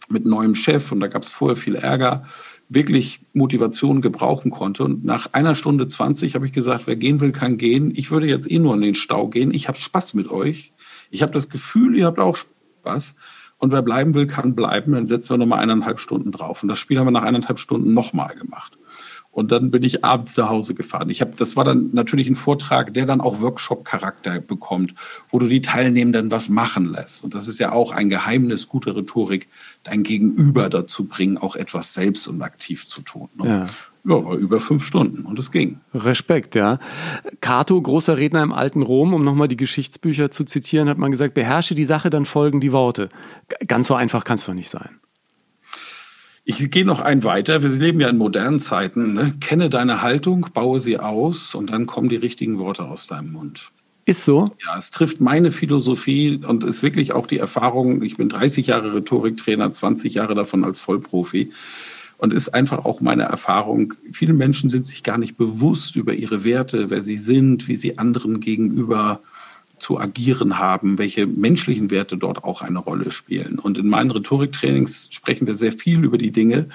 [0.09, 2.25] mit neuem Chef und da gab es vorher viel Ärger,
[2.73, 4.85] wirklich Motivation gebrauchen konnte.
[4.85, 7.91] Und nach einer Stunde 20 habe ich gesagt, wer gehen will, kann gehen.
[7.95, 9.53] Ich würde jetzt eh nur in den Stau gehen.
[9.53, 10.71] Ich habe Spaß mit euch.
[11.09, 13.15] Ich habe das Gefühl, ihr habt auch Spaß.
[13.57, 14.93] Und wer bleiben will, kann bleiben.
[14.93, 16.63] Dann setzen wir nochmal eineinhalb Stunden drauf.
[16.63, 18.77] Und das Spiel haben wir nach eineinhalb Stunden nochmal gemacht.
[19.31, 21.09] Und dann bin ich abends nach Hause gefahren.
[21.09, 24.93] Ich habe, das war dann natürlich ein Vortrag, der dann auch Workshop-Charakter bekommt,
[25.29, 27.23] wo du die Teilnehmenden was machen lässt.
[27.23, 29.47] Und das ist ja auch ein Geheimnis guter Rhetorik,
[29.83, 33.29] dein Gegenüber dazu bringen, auch etwas selbst und aktiv zu tun.
[33.35, 33.47] Ne?
[33.47, 33.67] Ja.
[34.03, 35.79] Ja, war über fünf Stunden und es ging.
[35.93, 36.79] Respekt, ja.
[37.39, 41.35] Cato, großer Redner im alten Rom, um nochmal die Geschichtsbücher zu zitieren, hat man gesagt,
[41.35, 43.09] beherrsche die Sache, dann folgen die Worte.
[43.67, 44.99] Ganz so einfach kann es doch nicht sein.
[46.43, 47.61] Ich gehe noch ein weiter.
[47.61, 49.13] Wir leben ja in modernen Zeiten.
[49.13, 49.35] Ne?
[49.39, 53.71] Kenne deine Haltung, baue sie aus und dann kommen die richtigen Worte aus deinem Mund.
[54.05, 54.49] Ist so?
[54.65, 58.01] Ja, es trifft meine Philosophie und ist wirklich auch die Erfahrung.
[58.01, 61.51] Ich bin 30 Jahre Rhetoriktrainer, 20 Jahre davon als Vollprofi.
[62.17, 63.95] Und ist einfach auch meine Erfahrung.
[64.11, 67.97] Viele Menschen sind sich gar nicht bewusst über ihre Werte, wer sie sind, wie sie
[67.97, 69.21] anderen gegenüber
[69.81, 73.57] zu agieren haben, welche menschlichen Werte dort auch eine Rolle spielen.
[73.57, 76.69] Und in meinen Rhetoriktrainings sprechen wir sehr viel über die Dinge,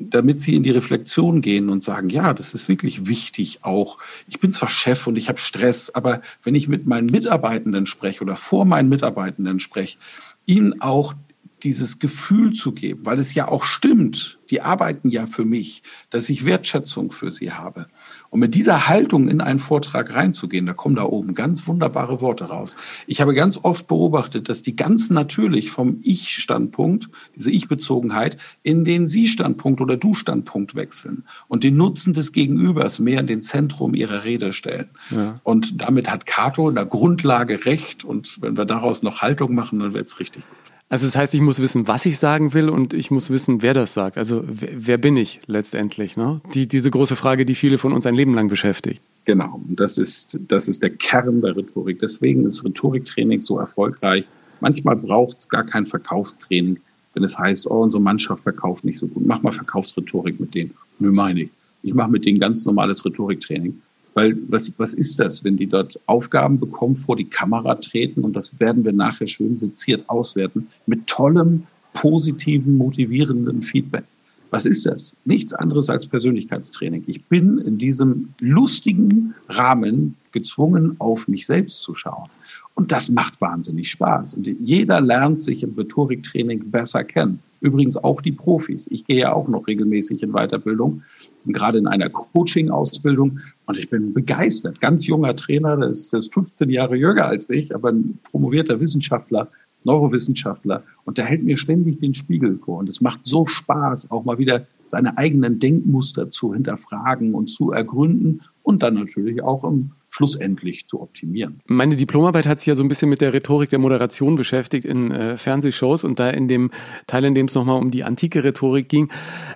[0.00, 3.98] damit sie in die Reflexion gehen und sagen, ja, das ist wirklich wichtig auch.
[4.28, 8.22] Ich bin zwar Chef und ich habe Stress, aber wenn ich mit meinen Mitarbeitenden spreche
[8.22, 9.98] oder vor meinen Mitarbeitenden spreche,
[10.46, 11.14] ihnen auch
[11.62, 16.30] dieses Gefühl zu geben, weil es ja auch stimmt, die arbeiten ja für mich, dass
[16.30, 17.86] ich Wertschätzung für sie habe.
[18.30, 22.44] Und mit dieser Haltung in einen Vortrag reinzugehen, da kommen da oben ganz wunderbare Worte
[22.44, 22.76] raus.
[23.08, 29.08] Ich habe ganz oft beobachtet, dass die ganz natürlich vom Ich-Standpunkt, diese Ich-Bezogenheit, in den
[29.08, 34.52] Sie-Standpunkt oder Du-Standpunkt wechseln und den Nutzen des Gegenübers mehr in den Zentrum ihrer Rede
[34.52, 34.90] stellen.
[35.10, 35.40] Ja.
[35.42, 38.04] Und damit hat Cato in der Grundlage recht.
[38.04, 40.59] Und wenn wir daraus noch Haltung machen, dann wird es richtig gut.
[40.90, 43.74] Also das heißt, ich muss wissen, was ich sagen will und ich muss wissen, wer
[43.74, 44.18] das sagt.
[44.18, 46.16] Also wer, wer bin ich letztendlich?
[46.16, 46.40] Ne?
[46.52, 49.00] Die, diese große Frage, die viele von uns ein Leben lang beschäftigt.
[49.24, 52.00] Genau, und das ist, das ist der Kern der Rhetorik.
[52.00, 54.26] Deswegen ist Rhetoriktraining so erfolgreich.
[54.58, 56.80] Manchmal braucht es gar kein Verkaufstraining,
[57.14, 59.24] wenn es heißt, oh, unsere Mannschaft verkauft nicht so gut.
[59.24, 60.74] Mach mal Verkaufsrhetorik mit denen.
[60.98, 61.50] Nö, meine ich.
[61.84, 63.80] Ich mache mit denen ganz normales Rhetoriktraining.
[64.14, 68.34] Weil was, was ist das, wenn die dort Aufgaben bekommen, vor die Kamera treten und
[68.34, 74.04] das werden wir nachher schön seziert auswerten mit tollem, positiven, motivierenden Feedback.
[74.50, 75.14] Was ist das?
[75.24, 77.04] Nichts anderes als Persönlichkeitstraining.
[77.06, 82.28] Ich bin in diesem lustigen Rahmen gezwungen, auf mich selbst zu schauen.
[82.74, 84.34] Und das macht wahnsinnig Spaß.
[84.34, 87.40] Und jeder lernt sich im Rhetoriktraining besser kennen.
[87.60, 88.88] Übrigens auch die Profis.
[88.90, 91.02] Ich gehe ja auch noch regelmäßig in Weiterbildung,
[91.46, 93.40] gerade in einer Coaching-Ausbildung.
[93.70, 94.80] Und ich bin begeistert.
[94.80, 98.80] Ganz junger Trainer, der ist, der ist 15 Jahre jünger als ich, aber ein promovierter
[98.80, 99.48] Wissenschaftler,
[99.84, 100.82] Neurowissenschaftler.
[101.04, 102.78] Und der hält mir ständig den Spiegel vor.
[102.78, 107.70] Und es macht so Spaß, auch mal wieder seine eigenen Denkmuster zu hinterfragen und zu
[107.70, 111.60] ergründen und dann natürlich auch im schlussendlich zu optimieren.
[111.66, 115.10] Meine Diplomarbeit hat sich ja so ein bisschen mit der Rhetorik der Moderation beschäftigt in
[115.12, 116.70] äh, Fernsehshows und da in dem
[117.06, 119.08] Teil, in dem es nochmal um die antike Rhetorik ging,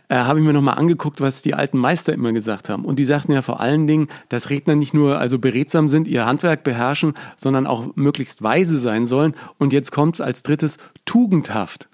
[0.08, 2.84] äh, habe ich mir nochmal angeguckt, was die alten Meister immer gesagt haben.
[2.84, 6.24] Und die sagten ja vor allen Dingen, dass Redner nicht nur also beredsam sind, ihr
[6.24, 9.34] Handwerk beherrschen, sondern auch möglichst weise sein sollen.
[9.58, 11.88] Und jetzt kommt es als drittes tugendhaft.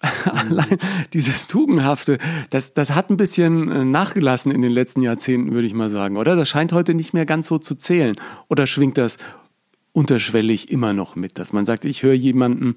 [0.24, 0.78] Allein
[1.12, 2.18] dieses Tugendhafte,
[2.50, 6.16] das, das hat ein bisschen äh, nachgelassen in den letzten Jahrzehnten, würde ich mal sagen,
[6.16, 6.36] oder?
[6.36, 8.16] Das scheint heute nicht mehr ganz so zu zählen.
[8.48, 9.18] Oder schwingt das
[9.96, 12.74] unterschwellig immer noch mit, dass man sagt, ich höre jemandem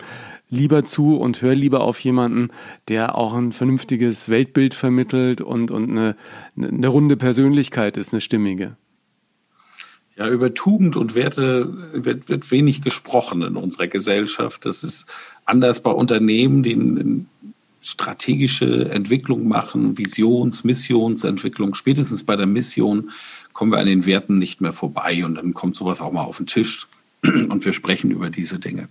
[0.47, 2.47] lieber zu und höre lieber auf jemanden,
[2.87, 6.15] der auch ein vernünftiges Weltbild vermittelt und, und eine,
[6.55, 8.77] eine runde Persönlichkeit ist, eine stimmige.
[10.15, 14.65] Ja, über Tugend und Werte wird, wird wenig gesprochen in unserer Gesellschaft.
[14.65, 15.05] Das ist
[15.49, 17.25] anders bei Unternehmen, die
[17.81, 21.75] strategische Entwicklung machen, Visions-, Missionsentwicklung.
[21.75, 23.11] Spätestens bei der Mission
[23.53, 26.37] kommen wir an den Werten nicht mehr vorbei und dann kommt sowas auch mal auf
[26.37, 26.87] den Tisch
[27.23, 28.87] und wir sprechen über diese Dinge.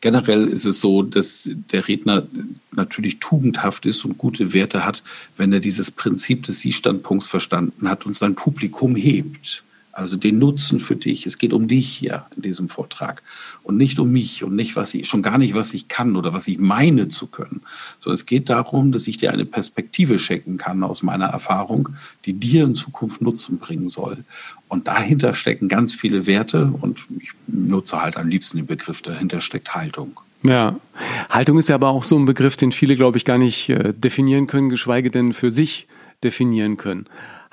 [0.00, 2.26] generell ist es so, dass der Redner
[2.72, 5.02] natürlich tugendhaft ist und gute Werte hat,
[5.36, 9.64] wenn er dieses Prinzip des Sie-Standpunkts verstanden hat und sein Publikum hebt.
[9.96, 11.24] Also den Nutzen für dich.
[11.24, 13.22] Es geht um dich hier in diesem Vortrag
[13.62, 16.34] und nicht um mich und nicht was ich, schon gar nicht, was ich kann oder
[16.34, 17.62] was ich meine zu können.
[17.98, 21.88] So, es geht darum, dass ich dir eine Perspektive schenken kann aus meiner Erfahrung,
[22.26, 24.18] die dir in Zukunft Nutzen bringen soll.
[24.68, 29.40] Und dahinter stecken ganz viele Werte und ich nutze halt am liebsten den Begriff, dahinter
[29.40, 30.20] steckt Haltung.
[30.42, 30.78] Ja,
[31.30, 33.94] Haltung ist ja aber auch so ein Begriff, den viele, glaube ich, gar nicht äh,
[33.94, 35.88] definieren können, geschweige denn für sich
[36.22, 37.06] definieren können.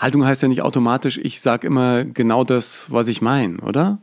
[0.03, 3.99] Haltung heißt ja nicht automatisch, ich sage immer genau das, was ich meine, oder?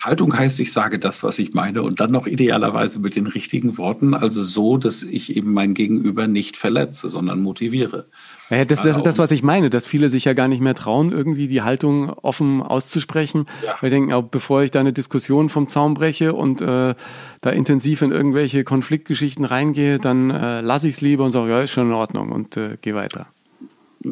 [0.00, 3.78] Haltung heißt, ich sage das, was ich meine und dann noch idealerweise mit den richtigen
[3.78, 8.06] Worten, also so, dass ich eben mein Gegenüber nicht verletze, sondern motiviere.
[8.50, 10.74] Ja, das, das ist das, was ich meine, dass viele sich ja gar nicht mehr
[10.74, 13.46] trauen, irgendwie die Haltung offen auszusprechen.
[13.64, 13.76] Ja.
[13.80, 16.94] Weil denken, auch bevor ich da eine Diskussion vom Zaun breche und äh,
[17.40, 21.62] da intensiv in irgendwelche Konfliktgeschichten reingehe, dann äh, lasse ich es lieber und sage, ja,
[21.62, 23.26] ist schon in Ordnung und äh, gehe weiter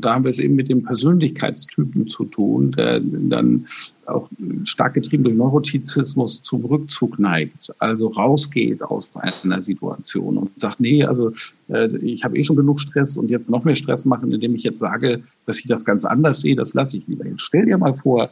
[0.01, 3.67] da haben wir es eben mit dem Persönlichkeitstypen zu tun, der dann
[4.07, 4.29] auch
[4.65, 11.05] stark getrieben durch Neurotizismus zum Rückzug neigt, also rausgeht aus einer Situation und sagt, nee,
[11.05, 11.33] also
[11.69, 14.63] äh, ich habe eh schon genug Stress und jetzt noch mehr Stress machen, indem ich
[14.63, 17.27] jetzt sage, dass ich das ganz anders sehe, das lasse ich lieber.
[17.27, 18.31] Jetzt stell dir mal vor,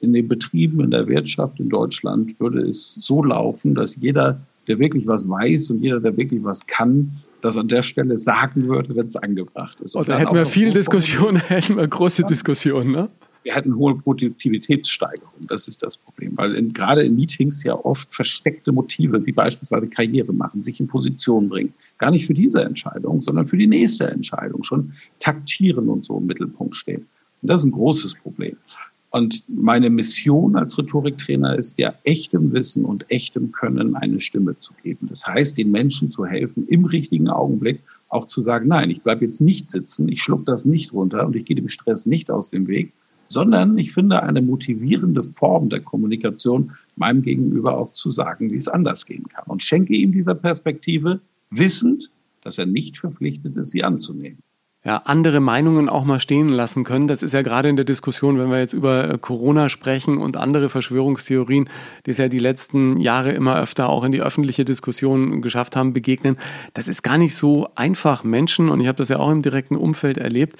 [0.00, 4.78] in den Betrieben, in der Wirtschaft in Deutschland würde es so laufen, dass jeder, der
[4.80, 7.12] wirklich was weiß und jeder, der wirklich was kann,
[7.44, 9.94] das an der Stelle sagen würde, wenn es angebracht ist.
[9.94, 12.28] Und, da hätten wir viel Diskussion, hätten wir große ja.
[12.28, 13.08] Diskussionen, ne?
[13.44, 15.32] Wir hätten hohe Produktivitätssteigerung.
[15.48, 16.32] Das ist das Problem.
[16.36, 20.86] Weil in, gerade in Meetings ja oft versteckte Motive, wie beispielsweise Karriere machen, sich in
[20.86, 21.74] Position bringen.
[21.98, 24.62] Gar nicht für diese Entscheidung, sondern für die nächste Entscheidung.
[24.62, 27.08] Schon taktieren und so im Mittelpunkt stehen.
[27.42, 28.56] Und das ist ein großes Problem.
[29.12, 34.72] Und meine Mission als Rhetoriktrainer ist ja, echtem Wissen und echtem Können eine Stimme zu
[34.82, 35.06] geben.
[35.10, 39.26] Das heißt, den Menschen zu helfen, im richtigen Augenblick auch zu sagen, nein, ich bleibe
[39.26, 42.48] jetzt nicht sitzen, ich schluck das nicht runter und ich gehe dem Stress nicht aus
[42.48, 42.94] dem Weg,
[43.26, 48.68] sondern ich finde eine motivierende Form der Kommunikation meinem Gegenüber auch zu sagen, wie es
[48.68, 49.44] anders gehen kann.
[49.46, 51.20] Und schenke ihm dieser Perspektive,
[51.50, 52.10] wissend,
[52.42, 54.38] dass er nicht verpflichtet ist, sie anzunehmen
[54.84, 57.06] ja, andere Meinungen auch mal stehen lassen können.
[57.06, 60.36] Das ist ja gerade in der Diskussion, wenn wir jetzt über äh, Corona sprechen und
[60.36, 61.68] andere Verschwörungstheorien,
[62.04, 65.92] die es ja die letzten Jahre immer öfter auch in die öffentliche Diskussion geschafft haben,
[65.92, 66.36] begegnen.
[66.74, 69.76] Das ist gar nicht so einfach, Menschen, und ich habe das ja auch im direkten
[69.76, 70.58] Umfeld erlebt,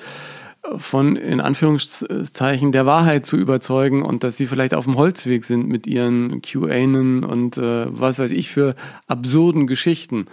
[0.76, 5.66] von in Anführungszeichen der Wahrheit zu überzeugen und dass sie vielleicht auf dem Holzweg sind
[5.66, 8.76] mit ihren QAnen und äh, was weiß ich für
[9.08, 10.26] absurden Geschichten,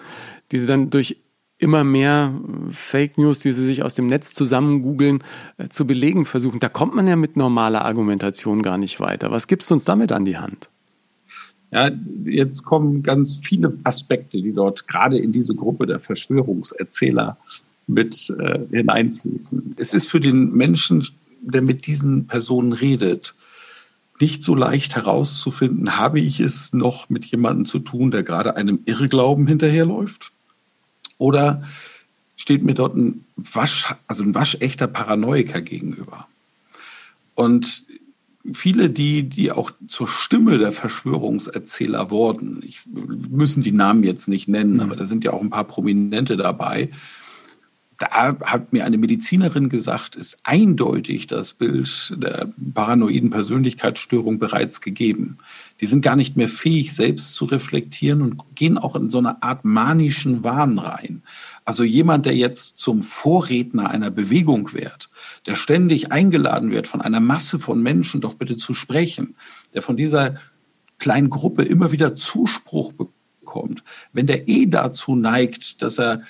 [0.51, 1.17] die sie dann durch
[1.59, 2.33] immer mehr
[2.71, 5.23] Fake News, die sie sich aus dem Netz zusammen googeln,
[5.57, 6.59] äh, zu belegen versuchen.
[6.59, 9.29] Da kommt man ja mit normaler Argumentation gar nicht weiter.
[9.29, 10.69] Was gibst du uns damit an die Hand?
[11.71, 11.91] Ja,
[12.23, 17.37] jetzt kommen ganz viele Aspekte, die dort gerade in diese Gruppe der Verschwörungserzähler
[17.85, 19.75] mit äh, hineinfließen.
[19.77, 21.05] Es ist für den Menschen,
[21.41, 23.35] der mit diesen Personen redet,
[24.19, 28.79] nicht so leicht herauszufinden, habe ich es noch mit jemandem zu tun, der gerade einem
[28.85, 30.31] Irrglauben hinterherläuft?
[31.19, 31.59] Oder
[32.35, 36.27] steht mir dort ein Wasch, also ein waschechter Paranoiker gegenüber?
[37.35, 37.83] Und
[38.53, 44.47] viele, die, die auch zur Stimme der Verschwörungserzähler wurden, ich müssen die Namen jetzt nicht
[44.47, 44.79] nennen, mhm.
[44.79, 46.89] aber da sind ja auch ein paar Prominente dabei,
[47.99, 55.37] da hat mir eine Medizinerin gesagt, ist eindeutig das Bild der paranoiden Persönlichkeitsstörung bereits gegeben.
[55.81, 59.43] Die sind gar nicht mehr fähig, selbst zu reflektieren und gehen auch in so eine
[59.43, 61.23] Art manischen Wahn rein.
[61.65, 65.09] Also jemand, der jetzt zum Vorredner einer Bewegung wird,
[65.45, 69.35] der ständig eingeladen wird, von einer Masse von Menschen doch bitte zu sprechen,
[69.73, 70.35] der von dieser
[70.99, 73.83] kleinen Gruppe immer wieder Zuspruch bekommt,
[74.13, 76.21] wenn der eh dazu neigt, dass er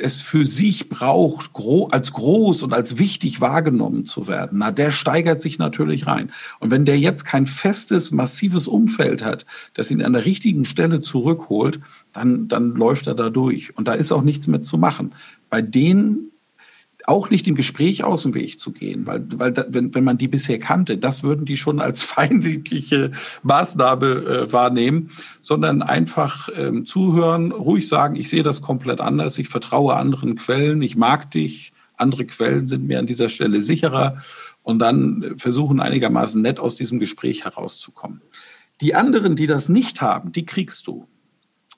[0.00, 1.50] es für sich braucht,
[1.90, 6.30] als groß und als wichtig wahrgenommen zu werden, na, der steigert sich natürlich rein.
[6.60, 11.00] Und wenn der jetzt kein festes, massives Umfeld hat, das ihn an der richtigen Stelle
[11.00, 11.80] zurückholt,
[12.12, 13.76] dann, dann läuft er da durch.
[13.76, 15.12] Und da ist auch nichts mehr zu machen.
[15.50, 16.31] Bei denen
[17.06, 20.18] auch nicht im Gespräch aus dem Weg zu gehen, weil, weil da, wenn, wenn man
[20.18, 23.12] die bisher kannte, das würden die schon als feindliche
[23.42, 25.10] Maßnahme äh, wahrnehmen,
[25.40, 30.82] sondern einfach ähm, zuhören, ruhig sagen, ich sehe das komplett anders, ich vertraue anderen Quellen,
[30.82, 34.22] ich mag dich, andere Quellen sind mir an dieser Stelle sicherer
[34.62, 38.20] und dann versuchen einigermaßen nett aus diesem Gespräch herauszukommen.
[38.80, 41.06] Die anderen, die das nicht haben, die kriegst du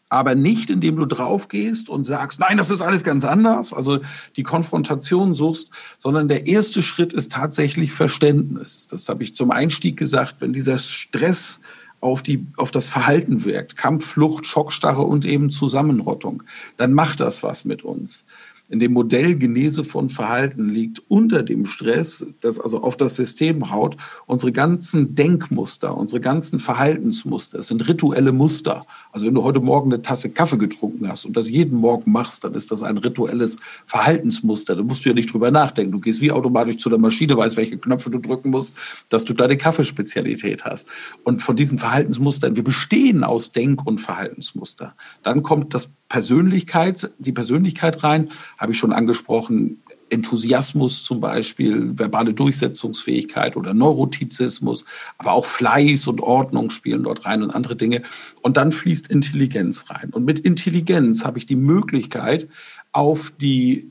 [0.09, 4.01] aber nicht, indem du draufgehst und sagst, nein, das ist alles ganz anders, also
[4.37, 8.87] die Konfrontation suchst, sondern der erste Schritt ist tatsächlich Verständnis.
[8.89, 11.61] Das habe ich zum Einstieg gesagt, wenn dieser Stress
[12.01, 16.43] auf, die, auf das Verhalten wirkt, Kampf, Flucht, Schockstarre und eben Zusammenrottung,
[16.77, 18.27] dann macht das was mit uns
[18.71, 23.71] in dem Modell Genese von Verhalten liegt unter dem Stress, das also auf das System
[23.71, 23.97] haut,
[24.27, 27.59] unsere ganzen Denkmuster, unsere ganzen Verhaltensmuster.
[27.59, 28.87] Es sind rituelle Muster.
[29.13, 32.43] Also wenn du heute Morgen eine Tasse Kaffee getrunken hast und das jeden Morgen machst,
[32.43, 34.75] dann ist das ein rituelles Verhaltensmuster.
[34.75, 35.93] Da musst du ja nicht drüber nachdenken.
[35.93, 38.75] Du gehst wie automatisch zu der Maschine, weißt, welche Knöpfe du drücken musst,
[39.11, 40.89] dass du deine Kaffeespezialität hast.
[41.23, 44.95] Und von diesen Verhaltensmustern, wir bestehen aus Denk- und Verhaltensmuster.
[45.23, 52.33] Dann kommt das Persönlichkeit, die Persönlichkeit rein, habe ich schon angesprochen, Enthusiasmus zum Beispiel, verbale
[52.33, 54.85] Durchsetzungsfähigkeit oder Neurotizismus,
[55.19, 58.05] aber auch Fleiß und Ordnung spielen dort rein und andere Dinge.
[58.43, 60.11] Und dann fließt Intelligenz rein.
[60.11, 62.47] Und mit Intelligenz habe ich die Möglichkeit,
[62.93, 63.91] auf die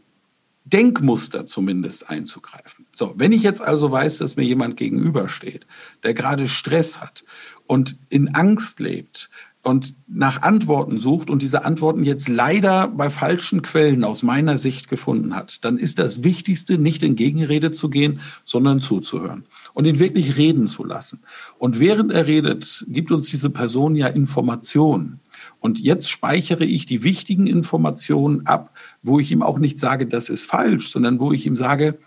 [0.63, 2.85] Denkmuster zumindest einzugreifen.
[2.93, 5.67] So, wenn ich jetzt also weiß, dass mir jemand gegenübersteht,
[6.03, 7.25] der gerade Stress hat
[7.67, 9.29] und in Angst lebt,
[9.63, 14.89] und nach Antworten sucht und diese Antworten jetzt leider bei falschen Quellen aus meiner Sicht
[14.89, 19.99] gefunden hat, dann ist das Wichtigste, nicht in Gegenrede zu gehen, sondern zuzuhören und ihn
[19.99, 21.21] wirklich reden zu lassen.
[21.57, 25.21] Und während er redet, gibt uns diese Person ja Informationen.
[25.61, 28.71] Und jetzt speichere ich die wichtigen Informationen ab,
[29.01, 31.97] wo ich ihm auch nicht sage, das ist falsch, sondern wo ich ihm sage,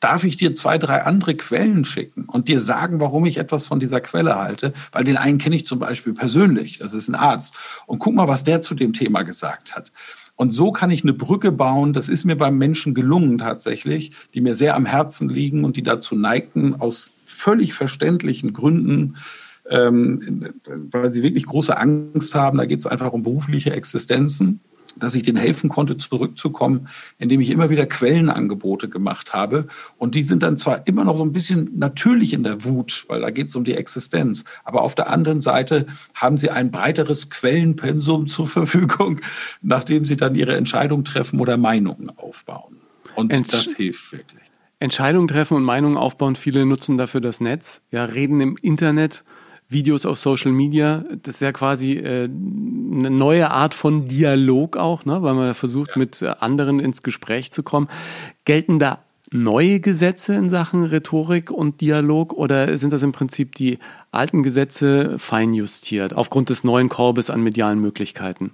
[0.00, 3.78] darf ich dir zwei, drei andere Quellen schicken und dir sagen, warum ich etwas von
[3.78, 7.54] dieser Quelle halte, weil den einen kenne ich zum Beispiel persönlich, das ist ein Arzt.
[7.86, 9.92] Und guck mal, was der zu dem Thema gesagt hat.
[10.34, 11.92] Und so kann ich eine Brücke bauen.
[11.92, 15.82] Das ist mir beim Menschen gelungen tatsächlich, die mir sehr am Herzen liegen und die
[15.82, 19.18] dazu neigten, aus völlig verständlichen Gründen,
[19.68, 20.54] ähm,
[20.90, 22.58] weil sie wirklich große Angst haben.
[22.58, 24.60] Da geht es einfach um berufliche Existenzen
[24.96, 29.66] dass ich denen helfen konnte, zurückzukommen, indem ich immer wieder Quellenangebote gemacht habe.
[29.98, 33.20] Und die sind dann zwar immer noch so ein bisschen natürlich in der Wut, weil
[33.20, 34.44] da geht es um die Existenz.
[34.64, 39.20] Aber auf der anderen Seite haben sie ein breiteres Quellenpensum zur Verfügung,
[39.62, 42.76] nachdem sie dann ihre Entscheidung treffen oder Meinungen aufbauen.
[43.14, 44.42] Und Entsch das hilft wirklich.
[44.78, 46.34] Entscheidungen treffen und Meinungen aufbauen.
[46.34, 49.22] Viele nutzen dafür das Netz, ja, reden im Internet
[49.72, 51.04] Videos auf Social Media.
[51.22, 55.22] Das ist ja quasi äh, eine neue Art von Dialog auch, ne?
[55.22, 55.98] weil man versucht, ja.
[55.98, 57.88] mit anderen ins Gespräch zu kommen.
[58.44, 59.00] Gelten da
[59.32, 63.78] neue Gesetze in Sachen Rhetorik und Dialog oder sind das im Prinzip die
[64.10, 68.52] alten Gesetze feinjustiert aufgrund des neuen Korbes an medialen Möglichkeiten?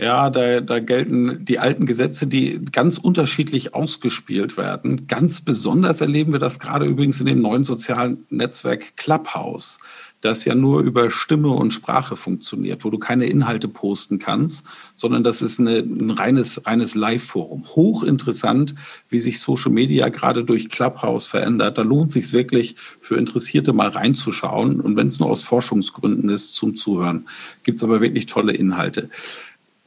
[0.00, 5.08] Ja, da, da gelten die alten Gesetze, die ganz unterschiedlich ausgespielt werden.
[5.08, 9.80] Ganz besonders erleben wir das gerade übrigens in dem neuen sozialen Netzwerk Clubhouse
[10.20, 15.22] das ja nur über Stimme und Sprache funktioniert, wo du keine Inhalte posten kannst, sondern
[15.22, 17.64] das ist eine, ein reines, reines Live-Forum.
[17.64, 18.74] Hochinteressant,
[19.08, 21.78] wie sich Social Media gerade durch Clubhouse verändert.
[21.78, 24.80] Da lohnt sich wirklich für Interessierte mal reinzuschauen.
[24.80, 27.28] Und wenn es nur aus Forschungsgründen ist, zum Zuhören,
[27.62, 29.10] gibt es aber wirklich tolle Inhalte.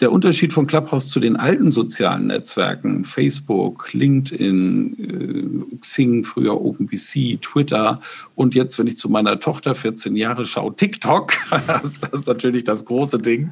[0.01, 7.39] Der Unterschied von Clubhouse zu den alten sozialen Netzwerken, Facebook, LinkedIn, äh, Xing, früher OpenBC,
[7.39, 8.01] Twitter
[8.33, 11.33] und jetzt, wenn ich zu meiner Tochter 14 Jahre schaue, TikTok,
[11.67, 13.51] das ist natürlich das große Ding,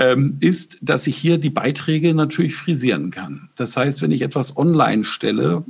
[0.00, 3.48] ähm, ist, dass ich hier die Beiträge natürlich frisieren kann.
[3.54, 5.64] Das heißt, wenn ich etwas online stelle,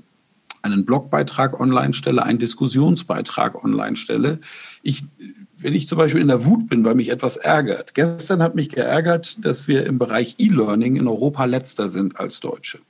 [0.62, 4.40] einen Blogbeitrag online stelle, einen Diskussionsbeitrag online stelle,
[4.82, 5.04] ich
[5.62, 7.94] wenn ich zum Beispiel in der Wut bin, weil mich etwas ärgert.
[7.94, 12.80] Gestern hat mich geärgert, dass wir im Bereich E-Learning in Europa letzter sind als Deutsche.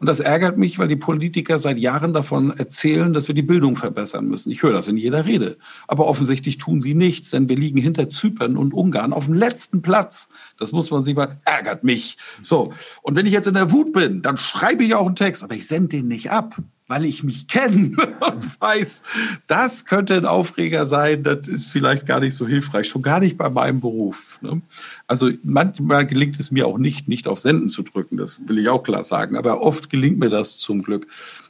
[0.00, 3.76] Und das ärgert mich, weil die Politiker seit Jahren davon erzählen, dass wir die Bildung
[3.76, 4.50] verbessern müssen.
[4.50, 5.56] Ich höre das in jeder Rede.
[5.86, 9.82] Aber offensichtlich tun sie nichts, denn wir liegen hinter Zypern und Ungarn auf dem letzten
[9.82, 10.28] Platz.
[10.58, 12.18] Das muss man sich mal, ärgert mich.
[12.42, 12.72] So.
[13.02, 15.54] Und wenn ich jetzt in der Wut bin, dann schreibe ich auch einen Text, aber
[15.54, 16.56] ich sende den nicht ab
[16.88, 19.02] weil ich mich kenne und weiß,
[19.46, 23.36] das könnte ein Aufreger sein, das ist vielleicht gar nicht so hilfreich, schon gar nicht
[23.36, 24.40] bei meinem Beruf.
[24.42, 24.62] Ne?
[25.06, 28.68] Also manchmal gelingt es mir auch nicht, nicht auf Senden zu drücken, das will ich
[28.68, 31.06] auch klar sagen, aber oft gelingt mir das zum Glück.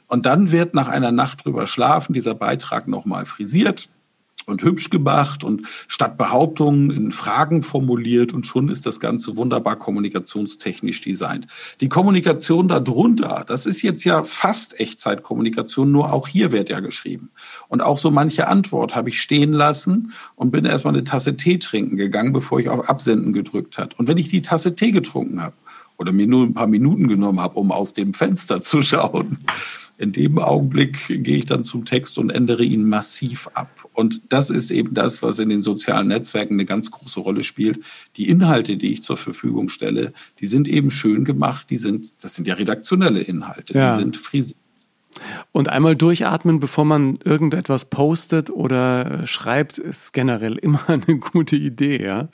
[0.07, 3.89] Und dann wird nach einer Nacht drüber schlafen dieser Beitrag nochmal frisiert
[4.49, 9.77] und hübsch gemacht und statt Behauptungen in Fragen formuliert und schon ist das Ganze wunderbar
[9.77, 11.47] kommunikationstechnisch designt.
[11.79, 17.29] Die Kommunikation darunter, das ist jetzt ja fast Echtzeitkommunikation, nur auch hier wird ja geschrieben.
[17.67, 21.59] Und auch so manche Antwort habe ich stehen lassen und bin erstmal eine Tasse Tee
[21.59, 23.95] trinken gegangen, bevor ich auf Absenden gedrückt habe.
[23.97, 25.55] Und wenn ich die Tasse Tee getrunken habe
[25.97, 29.39] oder mir nur ein paar Minuten genommen habe, um aus dem Fenster zu schauen,
[29.99, 33.85] in dem Augenblick gehe ich dann zum Text und ändere ihn massiv ab.
[33.91, 37.81] Und das ist eben das, was in den sozialen Netzwerken eine ganz große Rolle spielt.
[38.15, 41.69] Die Inhalte, die ich zur Verfügung stelle, die sind eben schön gemacht.
[41.69, 43.73] Die sind, das sind ja redaktionelle Inhalte.
[43.73, 43.91] Ja.
[43.91, 44.55] Die sind frisiert.
[45.51, 52.03] Und einmal durchatmen, bevor man irgendetwas postet oder schreibt, ist generell immer eine gute Idee.
[52.03, 52.29] Ja?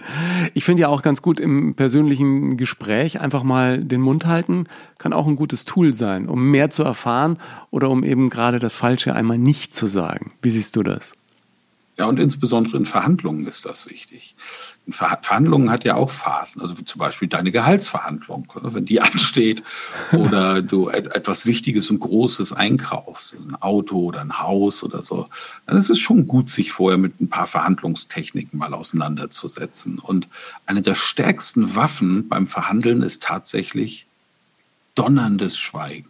[0.54, 5.14] Ich finde ja auch ganz gut im persönlichen Gespräch einfach mal den Mund halten, kann
[5.14, 7.38] auch ein gutes Tool sein, um mehr zu erfahren
[7.72, 10.34] oder um eben gerade das Falsche einmal nicht zu sagen.
[10.42, 11.14] Wie siehst du das?
[11.98, 14.36] Ja, und insbesondere in Verhandlungen ist das wichtig.
[14.90, 19.64] Ver Verhandlungen hat ja auch Phasen, also zum Beispiel deine Gehaltsverhandlung, wenn die ansteht
[20.12, 25.26] oder du etwas Wichtiges und Großes einkaufst, ein Auto oder ein Haus oder so,
[25.66, 30.00] dann ist es schon gut, sich vorher mit ein paar Verhandlungstechniken mal auseinanderzusetzen.
[30.00, 30.28] Und
[30.66, 34.06] eine der stärksten Waffen beim Verhandeln ist tatsächlich
[34.94, 36.10] donnerndes Schweigen.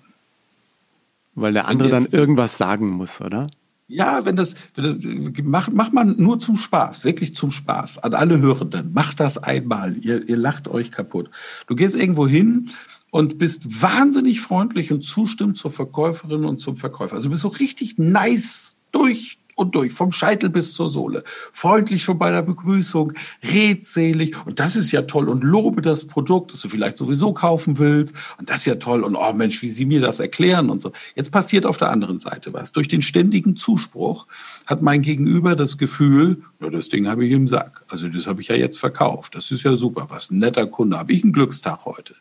[1.34, 3.48] Weil der andere dann irgendwas sagen muss, oder?
[3.88, 4.98] Ja, wenn das, wenn das
[5.44, 8.00] macht, macht man nur zum Spaß, wirklich zum Spaß.
[8.00, 9.96] An alle Hörenden, macht das einmal.
[9.98, 11.30] Ihr, ihr lacht euch kaputt.
[11.68, 12.72] Du gehst irgendwo hin
[13.12, 17.16] und bist wahnsinnig freundlich und zustimmt zur Verkäuferin und zum Verkäufer.
[17.16, 21.24] Also du bist so richtig nice durch und durch, vom Scheitel bis zur Sohle.
[21.52, 24.36] Freundlich schon bei der Begrüßung, redselig.
[24.46, 25.30] Und das ist ja toll.
[25.30, 28.14] Und lobe das Produkt, das du vielleicht sowieso kaufen willst.
[28.38, 29.04] Und das ist ja toll.
[29.04, 30.92] Und oh Mensch, wie Sie mir das erklären und so.
[31.16, 32.74] Jetzt passiert auf der anderen Seite was.
[32.74, 34.28] Durch den ständigen Zuspruch
[34.66, 37.86] hat mein Gegenüber das Gefühl, ja, das Ding habe ich im Sack.
[37.88, 39.36] Also das habe ich ja jetzt verkauft.
[39.36, 40.08] Das ist ja super.
[40.10, 41.00] Was ein netter Kunde.
[41.00, 42.16] Habe ich einen Glückstag heute.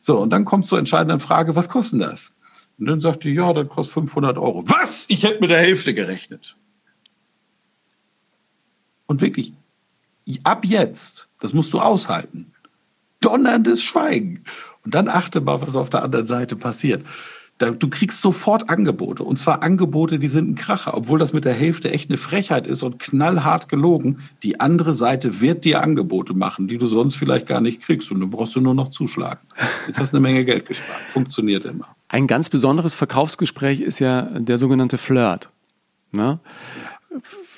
[0.00, 2.34] So, und dann kommt zur entscheidenden Frage, was kostet das?
[2.78, 4.64] Und dann sagt die, ja, das kostet 500 Euro.
[4.66, 5.06] Was?
[5.08, 6.56] Ich hätte mit der Hälfte gerechnet.
[9.06, 9.52] Und wirklich,
[10.44, 12.52] ab jetzt, das musst du aushalten,
[13.20, 14.44] donnerndes Schweigen.
[14.84, 17.02] Und dann achte mal, was auf der anderen Seite passiert.
[17.58, 19.22] Du kriegst sofort Angebote.
[19.22, 20.96] Und zwar Angebote, die sind ein Kracher.
[20.96, 24.22] Obwohl das mit der Hälfte echt eine Frechheit ist und knallhart gelogen.
[24.42, 28.10] Die andere Seite wird dir Angebote machen, die du sonst vielleicht gar nicht kriegst.
[28.10, 29.40] Und du brauchst du nur noch zuschlagen.
[29.86, 30.98] Jetzt hast du eine Menge Geld gespart.
[31.12, 31.94] Funktioniert immer.
[32.08, 35.48] Ein ganz besonderes Verkaufsgespräch ist ja der sogenannte Flirt.
[36.10, 36.40] Ne?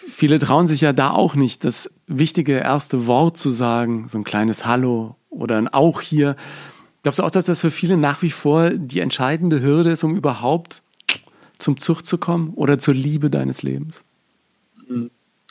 [0.09, 4.25] Viele trauen sich ja da auch nicht, das wichtige erste Wort zu sagen, so ein
[4.25, 6.37] kleines Hallo oder ein Auch hier.
[7.03, 10.17] Glaubst du auch, dass das für viele nach wie vor die entscheidende Hürde ist, um
[10.17, 10.83] überhaupt
[11.59, 14.05] zum Zug zu kommen oder zur Liebe deines Lebens?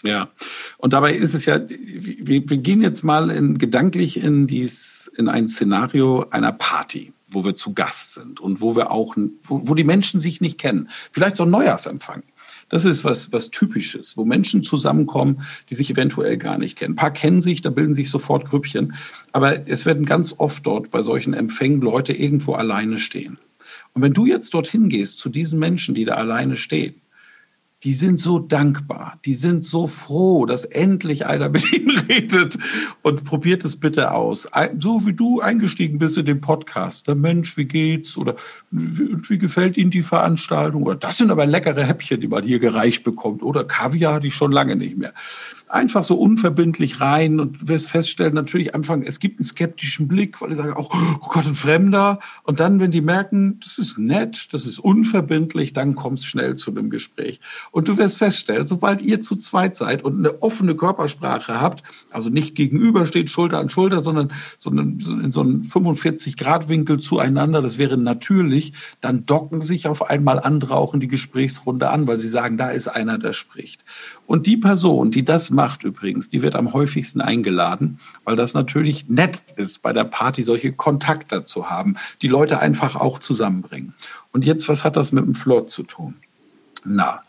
[0.04, 0.30] Ja,
[0.78, 5.28] und dabei ist es ja, wir, wir gehen jetzt mal in, gedanklich in, dies, in
[5.28, 9.74] ein Szenario einer Party, wo wir zu Gast sind und wo wir auch, wo, wo
[9.74, 10.90] die Menschen sich nicht kennen.
[11.12, 12.24] Vielleicht so ein Neujahrsempfang.
[12.76, 16.92] Das ist was, was Typisches, wo Menschen zusammenkommen, die sich eventuell gar nicht kennen.
[16.92, 18.96] Ein paar kennen sich, da bilden sich sofort Grüppchen.
[19.32, 23.38] Aber es werden ganz oft dort bei solchen Empfängen Leute irgendwo alleine stehen.
[23.94, 26.96] Und wenn du jetzt dorthin gehst zu diesen Menschen, die da alleine stehen,
[27.86, 32.58] die sind so dankbar, die sind so froh, dass endlich einer mit ihnen redet
[33.04, 34.48] und probiert es bitte aus.
[34.80, 37.08] So wie du eingestiegen bist in den Podcast.
[37.08, 38.18] Der Mensch, wie geht's?
[38.18, 38.36] Oder
[38.72, 40.82] wie, wie gefällt Ihnen die Veranstaltung?
[40.84, 43.44] Oder das sind aber leckere Häppchen, die man hier gereicht bekommt.
[43.44, 45.14] Oder Kaviar hatte ich schon lange nicht mehr
[45.70, 50.42] einfach so unverbindlich rein und du wirst feststellen, natürlich Anfang, es gibt einen skeptischen Blick,
[50.42, 52.20] weil die sagen auch, oh Gott, ein Fremder.
[52.44, 56.56] Und dann, wenn die merken, das ist nett, das ist unverbindlich, dann kommt es schnell
[56.56, 57.40] zu einem Gespräch.
[57.72, 62.30] Und du wirst feststellen, sobald ihr zu zweit seid und eine offene Körpersprache habt, also
[62.30, 68.74] nicht gegenübersteht, Schulter an Schulter, sondern, sondern in so einem 45-Grad-Winkel zueinander, das wäre natürlich,
[69.02, 72.70] dann docken sich auf einmal andere auch in die Gesprächsrunde an, weil sie sagen, da
[72.70, 73.84] ist einer, der spricht.
[74.28, 79.08] Und die Person, die das macht übrigens, die wird am häufigsten eingeladen, weil das natürlich
[79.08, 83.94] nett ist, bei der Party solche Kontakte zu haben, die Leute einfach auch zusammenbringen.
[84.32, 86.16] Und jetzt, was hat das mit dem Flirt zu tun?
[86.84, 87.22] Na,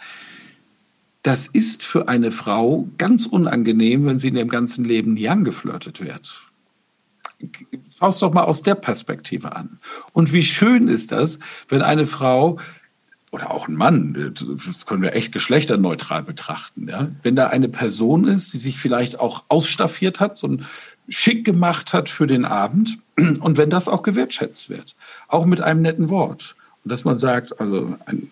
[1.22, 6.00] das ist für eine Frau ganz unangenehm, wenn sie in ihrem ganzen Leben nie angeflirtet
[6.00, 6.44] wird.
[7.98, 9.78] Schau es doch mal aus der Perspektive an.
[10.12, 11.38] Und wie schön ist das,
[11.68, 12.58] wenn eine Frau
[13.36, 16.88] oder auch ein Mann, das können wir echt geschlechterneutral betrachten.
[16.88, 17.08] Ja?
[17.22, 20.64] Wenn da eine Person ist, die sich vielleicht auch ausstaffiert hat, so ein
[21.08, 24.96] schick gemacht hat für den Abend und wenn das auch gewertschätzt wird,
[25.28, 26.56] auch mit einem netten Wort.
[26.82, 28.30] Und dass man sagt, also ein,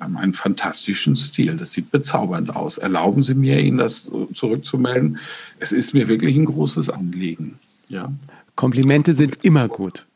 [0.00, 2.78] haben einen fantastischen Stil, das sieht bezaubernd aus.
[2.78, 5.18] Erlauben Sie mir, Ihnen das zurückzumelden.
[5.58, 7.58] Es ist mir wirklich ein großes Anliegen.
[7.88, 8.10] Ja.
[8.54, 10.06] Komplimente sind immer gut.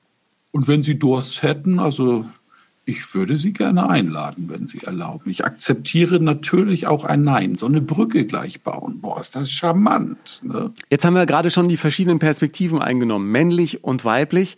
[0.52, 2.24] Und wenn Sie Durst hätten, also
[2.84, 5.30] ich würde Sie gerne einladen, wenn Sie erlauben.
[5.30, 7.54] Ich akzeptiere natürlich auch ein Nein.
[7.54, 9.00] So eine Brücke gleich bauen.
[9.00, 10.40] Boah, ist das charmant.
[10.42, 10.72] Ne?
[10.90, 14.56] Jetzt haben wir gerade schon die verschiedenen Perspektiven eingenommen, männlich und weiblich.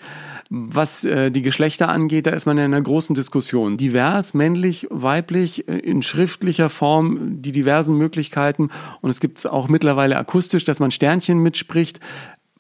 [0.49, 3.77] Was äh, die Geschlechter angeht, da ist man in einer großen Diskussion.
[3.77, 8.71] Divers, männlich, weiblich, äh, in schriftlicher Form, die diversen Möglichkeiten.
[9.03, 12.01] Und es gibt auch mittlerweile akustisch, dass man Sternchen mitspricht.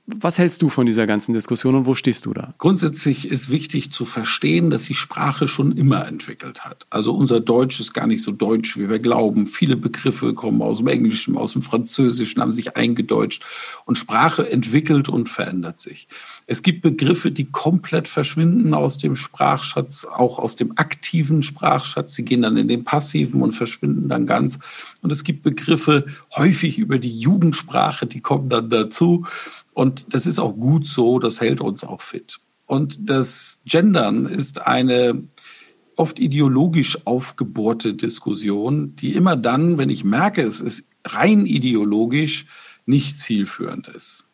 [0.06, 2.52] Was hältst du von dieser ganzen Diskussion und wo stehst du da?
[2.58, 6.86] Grundsätzlich ist wichtig zu verstehen, dass sich Sprache schon immer entwickelt hat.
[6.90, 9.46] Also unser Deutsch ist gar nicht so deutsch, wie wir glauben.
[9.46, 13.42] Viele Begriffe kommen aus dem Englischen, aus dem Französischen, haben sich eingedeutscht.
[13.86, 16.06] Und Sprache entwickelt und verändert sich.
[16.46, 22.14] Es gibt Begriffe, die komplett verschwinden aus dem Sprachschatz, auch aus dem aktiven Sprachschatz.
[22.14, 24.58] Sie gehen dann in den passiven und verschwinden dann ganz.
[25.00, 26.04] Und es gibt Begriffe,
[26.36, 29.24] häufig über die Jugendsprache, die kommen dann dazu.
[29.74, 32.40] Und das ist auch gut so, das hält uns auch fit.
[32.66, 35.24] Und das Gendern ist eine
[35.96, 42.46] oft ideologisch aufgebohrte Diskussion, die immer dann, wenn ich merke, es ist rein ideologisch,
[42.86, 44.24] nicht zielführend ist.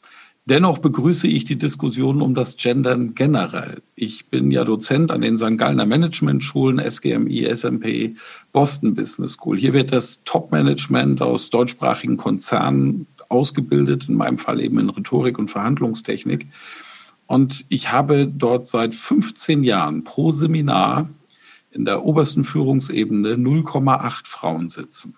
[0.47, 3.83] Dennoch begrüße ich die Diskussion um das Gendern generell.
[3.95, 5.59] Ich bin ja Dozent an den St.
[5.59, 8.17] Gallner Management-Schulen, SGMI, SMP,
[8.53, 9.59] Boston Business School.
[9.59, 15.51] Hier wird das Top-Management aus deutschsprachigen Konzernen ausgebildet, in meinem Fall eben in Rhetorik und
[15.51, 16.49] Verhandlungstechnik.
[17.27, 21.09] Und ich habe dort seit 15 Jahren pro Seminar
[21.71, 25.15] in der obersten Führungsebene 0,8 Frauen sitzen.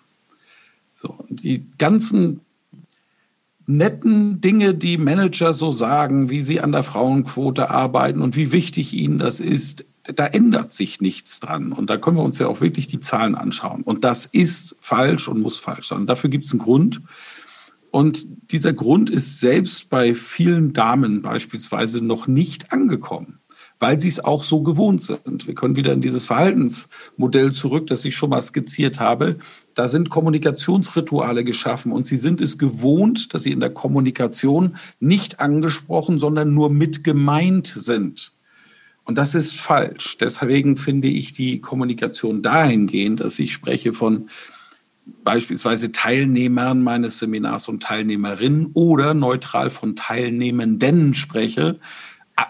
[0.93, 2.41] So, die ganzen
[3.67, 8.93] netten Dinge, die Manager so sagen, wie sie an der Frauenquote arbeiten und wie wichtig
[8.93, 11.73] ihnen das ist, da ändert sich nichts dran.
[11.73, 13.83] Und da können wir uns ja auch wirklich die Zahlen anschauen.
[13.83, 16.01] Und das ist falsch und muss falsch sein.
[16.01, 17.01] Und dafür gibt es einen Grund.
[17.93, 23.41] Und dieser Grund ist selbst bei vielen Damen beispielsweise noch nicht angekommen,
[23.81, 25.47] weil sie es auch so gewohnt sind.
[25.47, 29.37] Wir können wieder in dieses Verhaltensmodell zurück, das ich schon mal skizziert habe.
[29.75, 35.41] Da sind Kommunikationsrituale geschaffen und sie sind es gewohnt, dass sie in der Kommunikation nicht
[35.41, 38.33] angesprochen, sondern nur mit gemeint sind.
[39.05, 40.17] Und das ist falsch.
[40.19, 44.31] Deswegen finde ich die Kommunikation dahingehend, dass ich spreche von
[45.25, 51.79] beispielsweise Teilnehmern meines Seminars und Teilnehmerinnen oder neutral von Teilnehmenden spreche,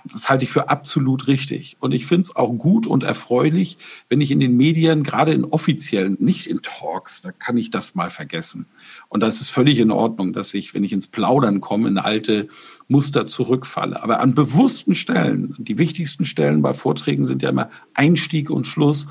[0.04, 1.76] das halte ich für absolut richtig.
[1.80, 3.78] Und ich finde es auch gut und erfreulich,
[4.08, 7.94] wenn ich in den Medien, gerade in offiziellen, nicht in Talks, da kann ich das
[7.94, 8.66] mal vergessen.
[9.08, 12.48] Und das ist völlig in Ordnung, dass ich, wenn ich ins Plaudern komme, in alte
[12.88, 14.02] Muster zurückfalle.
[14.02, 19.08] Aber an bewussten Stellen, die wichtigsten Stellen bei Vorträgen sind ja immer Einstieg und Schluss,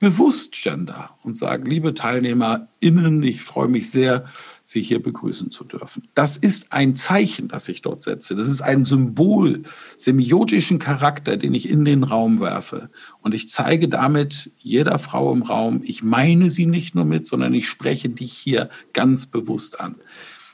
[0.00, 4.24] bewusst Gender und sagen, liebe TeilnehmerInnen, ich freue mich sehr,
[4.64, 6.04] Sie hier begrüßen zu dürfen.
[6.14, 8.34] Das ist ein Zeichen, das ich dort setze.
[8.34, 9.62] Das ist ein Symbol,
[9.98, 12.88] semiotischen Charakter, den ich in den Raum werfe.
[13.20, 17.52] Und ich zeige damit jeder Frau im Raum, ich meine sie nicht nur mit, sondern
[17.52, 19.96] ich spreche dich hier ganz bewusst an.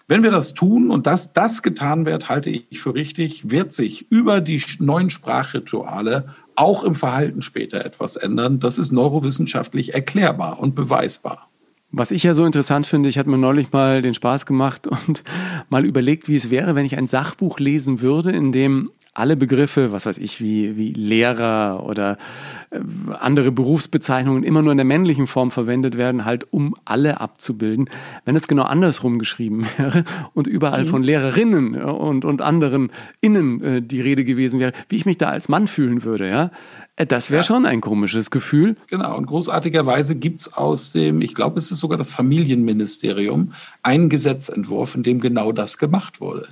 [0.09, 4.11] Wenn wir das tun und dass das getan wird, halte ich für richtig, wird sich
[4.11, 8.61] über die neuen Sprachrituale auch im Verhalten später etwas ändern.
[8.61, 11.48] Das ist neurowissenschaftlich erklärbar und beweisbar.
[11.92, 15.22] Was ich ja so interessant finde, ich hatte mir neulich mal den Spaß gemacht und
[15.68, 19.92] mal überlegt, wie es wäre, wenn ich ein Sachbuch lesen würde, in dem alle Begriffe,
[19.92, 22.18] was weiß ich, wie, wie Lehrer oder
[22.70, 22.78] äh,
[23.18, 27.88] andere Berufsbezeichnungen immer nur in der männlichen Form verwendet werden, halt um alle abzubilden.
[28.24, 30.04] Wenn es genau andersrum geschrieben wäre
[30.34, 30.88] und überall mhm.
[30.88, 32.90] von Lehrerinnen und, und anderen
[33.20, 36.50] Innen äh, die Rede gewesen wäre, wie ich mich da als Mann fühlen würde, ja.
[36.96, 37.44] Äh, das wäre ja.
[37.44, 38.76] schon ein komisches Gefühl.
[38.88, 43.52] Genau, und großartigerweise gibt es aus dem, ich glaube, es ist sogar das Familienministerium,
[43.82, 46.48] einen Gesetzentwurf, in dem genau das gemacht wurde.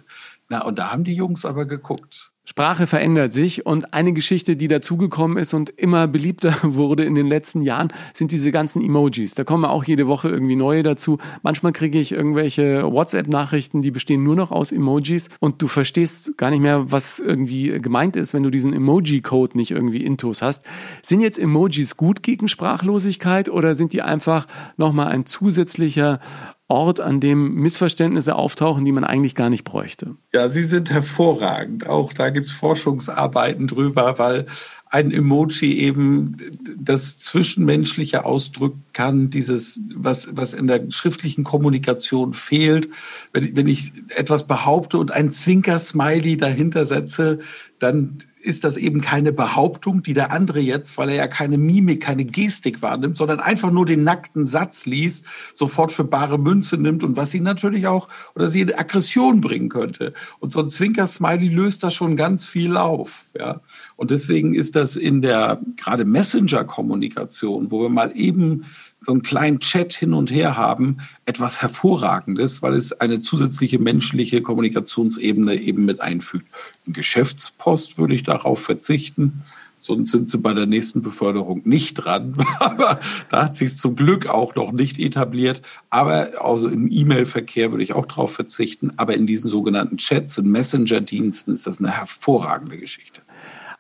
[0.49, 2.34] Na, und da haben die Jungs aber geguckt.
[2.47, 7.27] Sprache verändert sich und eine Geschichte, die dazugekommen ist und immer beliebter wurde in den
[7.27, 9.35] letzten Jahren, sind diese ganzen Emojis.
[9.35, 11.19] Da kommen auch jede Woche irgendwie neue dazu.
[11.43, 16.51] Manchmal kriege ich irgendwelche WhatsApp-Nachrichten, die bestehen nur noch aus Emojis und du verstehst gar
[16.51, 20.65] nicht mehr, was irgendwie gemeint ist, wenn du diesen Emoji-Code nicht irgendwie intus hast.
[21.03, 26.21] Sind jetzt Emojis gut gegen Sprachlosigkeit oder sind die einfach nochmal ein zusätzlicher
[26.67, 30.17] Ort, an dem Missverständnisse auftauchen, die man eigentlich gar nicht bräuchte.
[30.33, 31.87] Ja, sie sind hervorragend.
[31.87, 34.47] Auch da gibt es Forschungsarbeiten drüber, weil
[34.95, 36.37] ein Emoji eben
[36.77, 42.91] das Zwischenmenschliche ausdrücken kann, dieses, was, was in der schriftlichen Kommunikation fehlt.
[43.33, 47.41] Wenn, wenn ich etwas behaupte und ein Zwinker-Smiley dahinter setze,
[47.81, 52.03] dann ist das eben keine Behauptung, die der andere jetzt, weil er ja keine Mimik,
[52.03, 55.25] keine Gestik wahrnimmt, sondern einfach nur den nackten Satz liest,
[55.55, 59.69] sofort für bare Münze nimmt und was ihn natürlich auch oder sie in Aggression bringen
[59.69, 60.13] könnte.
[60.41, 63.25] Und so ein Zwinker-Smiley löst da schon ganz viel auf.
[63.39, 63.61] Ja.
[63.97, 68.67] Und deswegen ist das in der gerade Messenger-Kommunikation, wo wir mal eben
[69.05, 74.41] so einen kleinen Chat hin und her haben, etwas Hervorragendes, weil es eine zusätzliche menschliche
[74.41, 76.47] Kommunikationsebene eben mit einfügt.
[76.87, 79.43] In Geschäftspost würde ich darauf verzichten.
[79.79, 82.37] sonst sind sie bei der nächsten Beförderung nicht dran.
[82.59, 85.61] Aber da hat sich es zum Glück auch noch nicht etabliert.
[85.91, 88.93] Aber also im E-Mail-Verkehr würde ich auch darauf verzichten.
[88.97, 93.21] Aber in diesen sogenannten Chats und Messenger-Diensten ist das eine hervorragende Geschichte.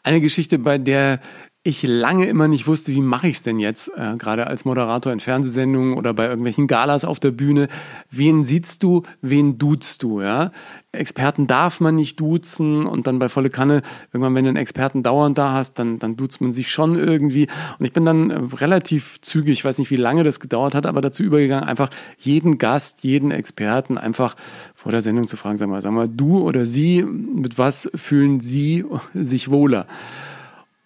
[0.02, 1.20] Eine Geschichte, bei der
[1.66, 5.10] ich lange immer nicht wusste, wie mache ich es denn jetzt, äh, gerade als Moderator
[5.14, 7.68] in Fernsehsendungen oder bei irgendwelchen Galas auf der Bühne.
[8.10, 10.20] Wen siehst du, wen duzt du?
[10.20, 10.52] Ja?
[10.92, 13.80] Experten darf man nicht duzen und dann bei volle Kanne,
[14.12, 17.48] irgendwann, wenn du einen Experten dauernd da hast, dann, dann duzt man sich schon irgendwie.
[17.78, 20.84] Und ich bin dann äh, relativ zügig, ich weiß nicht, wie lange das gedauert hat,
[20.84, 21.88] aber dazu übergegangen, einfach
[22.18, 24.36] jeden Gast, jeden Experten einfach
[24.74, 28.40] vor der Sendung zu fragen, sag mal, sag mal, du oder sie, mit was fühlen
[28.40, 28.84] sie
[29.14, 29.86] sich wohler?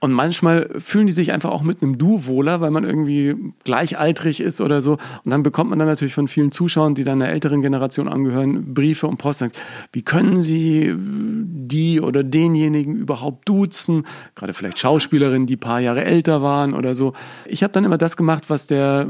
[0.00, 3.34] Und manchmal fühlen die sich einfach auch mit einem Du wohler, weil man irgendwie
[3.64, 4.92] gleichaltrig ist oder so.
[4.92, 8.74] Und dann bekommt man dann natürlich von vielen Zuschauern, die dann einer älteren Generation angehören,
[8.74, 9.44] Briefe und Post.
[9.92, 14.06] Wie können sie die oder denjenigen überhaupt duzen?
[14.36, 17.14] Gerade vielleicht Schauspielerinnen, die paar Jahre älter waren oder so.
[17.44, 19.08] Ich habe dann immer das gemacht, was der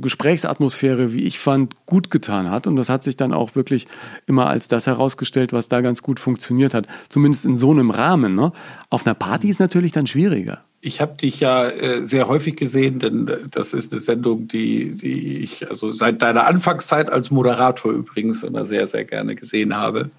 [0.00, 2.68] Gesprächsatmosphäre, wie ich fand, gut getan hat.
[2.68, 3.88] Und das hat sich dann auch wirklich
[4.26, 6.86] immer als das herausgestellt, was da ganz gut funktioniert hat.
[7.08, 8.36] Zumindest in so einem Rahmen.
[8.36, 8.52] Ne?
[8.88, 10.64] Auf einer Party ist natürlich dann schwierig schwieriger.
[10.80, 14.92] Ich habe dich ja äh, sehr häufig gesehen, denn äh, das ist eine Sendung, die,
[14.92, 20.10] die ich also seit deiner Anfangszeit als Moderator übrigens immer sehr, sehr gerne gesehen habe.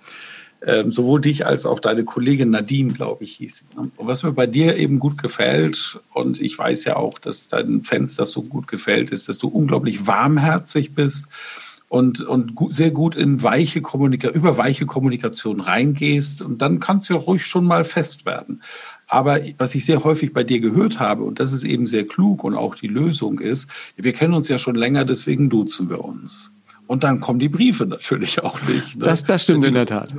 [0.62, 3.64] Ähm, sowohl dich als auch deine Kollegin Nadine, glaube ich, hieß.
[3.78, 7.86] Und was mir bei dir eben gut gefällt, und ich weiß ja auch, dass deinen
[7.86, 11.30] Fans das so gut gefällt, ist, dass du unglaublich warmherzig bist
[11.88, 16.42] und, und gut, sehr gut in weiche über weiche Kommunikation reingehst.
[16.42, 18.62] Und dann kannst du ja ruhig schon mal fest werden.
[19.10, 22.44] Aber was ich sehr häufig bei dir gehört habe, und das ist eben sehr klug
[22.44, 26.52] und auch die Lösung ist, wir kennen uns ja schon länger, deswegen duzen wir uns.
[26.86, 28.98] Und dann kommen die Briefe natürlich auch nicht.
[28.98, 29.06] Ne?
[29.06, 30.16] Das, das stimmt in der Tat.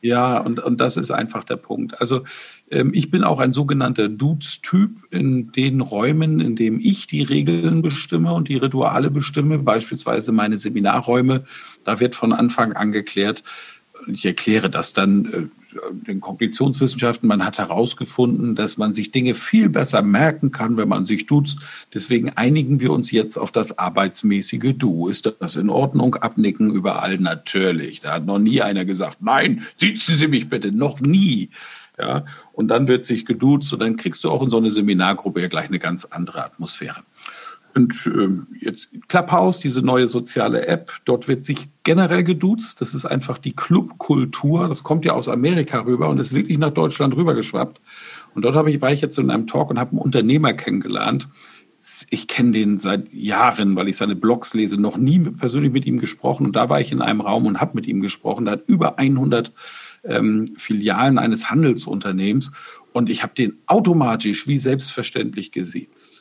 [0.00, 1.98] Ja, und, und das ist einfach der Punkt.
[2.00, 2.24] Also
[2.70, 7.80] ähm, ich bin auch ein sogenannter Dudes-Typ in den Räumen, in denen ich die Regeln
[7.80, 11.44] bestimme und die Rituale bestimme, beispielsweise meine Seminarräume.
[11.84, 13.42] Da wird von Anfang an geklärt,
[14.06, 15.46] ich erkläre das dann äh,
[15.92, 21.04] den Kognitionswissenschaften, man hat herausgefunden, dass man sich Dinge viel besser merken kann, wenn man
[21.04, 21.58] sich duzt.
[21.92, 25.08] Deswegen einigen wir uns jetzt auf das arbeitsmäßige Du.
[25.08, 26.14] Ist das in Ordnung?
[26.16, 28.00] Abnicken überall natürlich.
[28.00, 30.72] Da hat noch nie einer gesagt, nein, sitzen Sie mich bitte.
[30.72, 31.50] Noch nie.
[31.98, 35.40] Ja, und dann wird sich geduzt und dann kriegst du auch in so eine Seminargruppe
[35.40, 37.02] ja gleich eine ganz andere Atmosphäre.
[37.74, 42.80] Und ähm, jetzt Clubhouse, diese neue soziale App, dort wird sich generell geduzt.
[42.80, 44.68] Das ist einfach die Clubkultur.
[44.68, 47.80] Das kommt ja aus Amerika rüber und ist wirklich nach Deutschland rübergeschwappt.
[48.34, 51.28] Und dort habe ich, war ich jetzt in einem Talk und habe einen Unternehmer kennengelernt.
[52.10, 55.98] Ich kenne den seit Jahren, weil ich seine Blogs lese, noch nie persönlich mit ihm
[55.98, 56.46] gesprochen.
[56.46, 58.44] Und da war ich in einem Raum und habe mit ihm gesprochen.
[58.44, 59.52] Da hat über 100
[60.04, 62.52] ähm, Filialen eines Handelsunternehmens.
[62.92, 66.13] Und ich habe den automatisch wie selbstverständlich gesiezt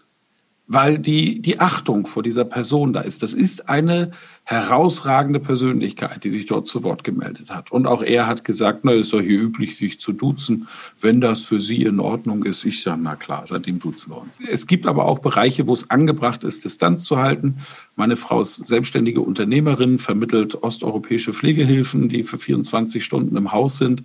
[0.68, 3.22] weil die, die Achtung vor dieser Person da ist.
[3.22, 4.12] Das ist eine
[4.46, 7.72] herausragende Persönlichkeit, die sich dort zu Wort gemeldet hat.
[7.72, 10.68] Und auch er hat gesagt, na, ist doch hier üblich, sich zu duzen,
[11.00, 12.66] wenn das für Sie in Ordnung ist.
[12.66, 14.40] Ich sage, na klar, seitdem duzen wir uns.
[14.50, 17.58] Es gibt aber auch Bereiche, wo es angebracht ist, Distanz zu halten.
[17.96, 24.04] Meine Frau ist selbstständige Unternehmerin, vermittelt osteuropäische Pflegehilfen, die für 24 Stunden im Haus sind.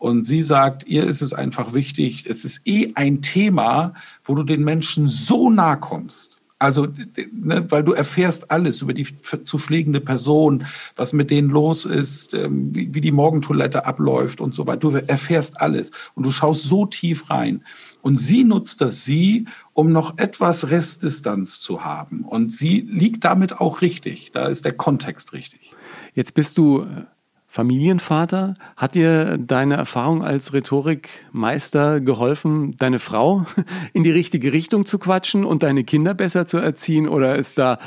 [0.00, 3.92] Und sie sagt, ihr ist es einfach wichtig, es ist eh ein Thema,
[4.24, 6.40] wo du den Menschen so nah kommst.
[6.58, 6.88] Also,
[7.32, 9.06] ne, weil du erfährst alles über die
[9.42, 10.64] zu pflegende Person,
[10.96, 14.78] was mit denen los ist, ähm, wie, wie die Morgentoilette abläuft und so weiter.
[14.78, 17.62] Du erfährst alles und du schaust so tief rein.
[18.00, 22.24] Und sie nutzt das sie, um noch etwas Restdistanz zu haben.
[22.24, 24.32] Und sie liegt damit auch richtig.
[24.32, 25.74] Da ist der Kontext richtig.
[26.14, 26.86] Jetzt bist du
[27.50, 28.54] Familienvater.
[28.76, 33.44] Hat dir deine Erfahrung als Rhetorikmeister geholfen, deine Frau
[33.92, 37.08] in die richtige Richtung zu quatschen und deine Kinder besser zu erziehen?
[37.08, 37.80] Oder ist da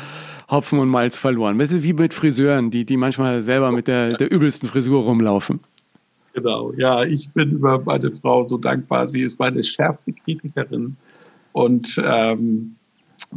[0.52, 1.58] Hopfen und Malz verloren?
[1.58, 5.62] Weißt du, wie mit Friseuren, die, die manchmal selber mit der, der übelsten Frisur rumlaufen.
[6.34, 9.08] Genau, ja, ich bin über meine Frau so dankbar.
[9.08, 10.98] Sie ist meine schärfste Kritikerin
[11.54, 12.76] und ähm,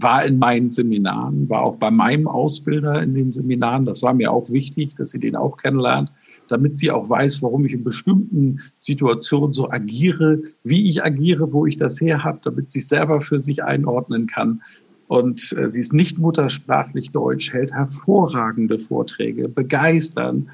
[0.00, 3.84] war in meinen Seminaren, war auch bei meinem Ausbilder in den Seminaren.
[3.84, 6.12] Das war mir auch wichtig, dass sie den auch kennenlernt,
[6.48, 11.66] damit sie auch weiß, warum ich in bestimmten Situationen so agiere, wie ich agiere, wo
[11.66, 14.62] ich das her habe, damit sie es selber für sich einordnen kann.
[15.08, 20.50] Und äh, sie ist nicht muttersprachlich Deutsch, hält hervorragende Vorträge, begeistern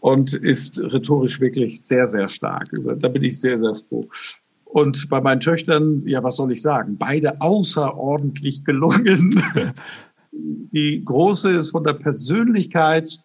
[0.00, 2.70] und ist rhetorisch wirklich sehr, sehr stark.
[2.98, 4.08] Da bin ich sehr, sehr froh.
[4.66, 6.98] Und bei meinen Töchtern, ja, was soll ich sagen?
[6.98, 9.42] Beide außerordentlich gelungen.
[10.32, 13.20] Die große ist von der Persönlichkeit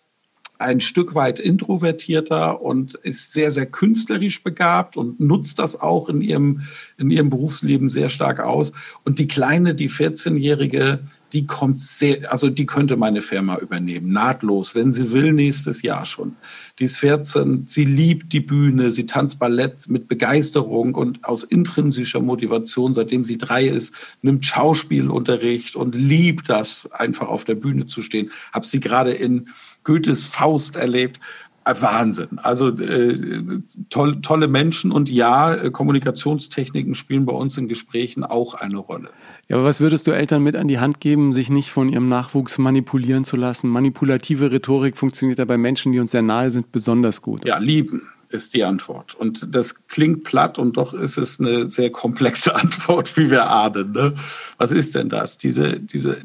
[0.62, 6.22] ein Stück weit introvertierter und ist sehr, sehr künstlerisch begabt und nutzt das auch in
[6.22, 6.62] ihrem,
[6.97, 8.72] in ihrem Berufsleben sehr stark aus.
[9.03, 10.99] Und die Kleine, die 14-Jährige,
[11.34, 16.05] die kommt sehr, also die könnte meine Firma übernehmen, nahtlos, wenn sie will, nächstes Jahr
[16.05, 16.36] schon.
[16.80, 22.20] Die ist 14, sie liebt die Bühne, sie tanzt Ballett mit Begeisterung und aus intrinsischer
[22.20, 28.01] Motivation, seitdem sie drei ist, nimmt Schauspielunterricht und liebt das, einfach auf der Bühne zu
[28.01, 28.32] stehen.
[28.51, 29.49] Hab sie gerade in
[29.84, 31.19] Goethes Faust erlebt.
[31.63, 32.39] Äh, Wahnsinn.
[32.39, 38.55] Also äh, toll, tolle Menschen und ja, äh, Kommunikationstechniken spielen bei uns in Gesprächen auch
[38.55, 39.09] eine Rolle.
[39.47, 42.09] Ja, aber was würdest du Eltern mit an die Hand geben, sich nicht von ihrem
[42.09, 43.69] Nachwuchs manipulieren zu lassen?
[43.69, 47.45] Manipulative Rhetorik funktioniert ja bei Menschen, die uns sehr nahe sind, besonders gut.
[47.45, 49.13] Ja, lieben ist die Antwort.
[49.13, 53.91] Und das klingt platt und doch ist es eine sehr komplexe Antwort, wie wir ahnen.
[53.91, 54.13] Ne?
[54.57, 55.38] Was ist denn das?
[55.38, 56.17] Diese, diese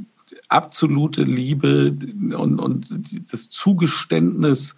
[0.49, 1.97] absolute Liebe
[2.37, 2.89] und, und
[3.31, 4.77] das Zugeständnis,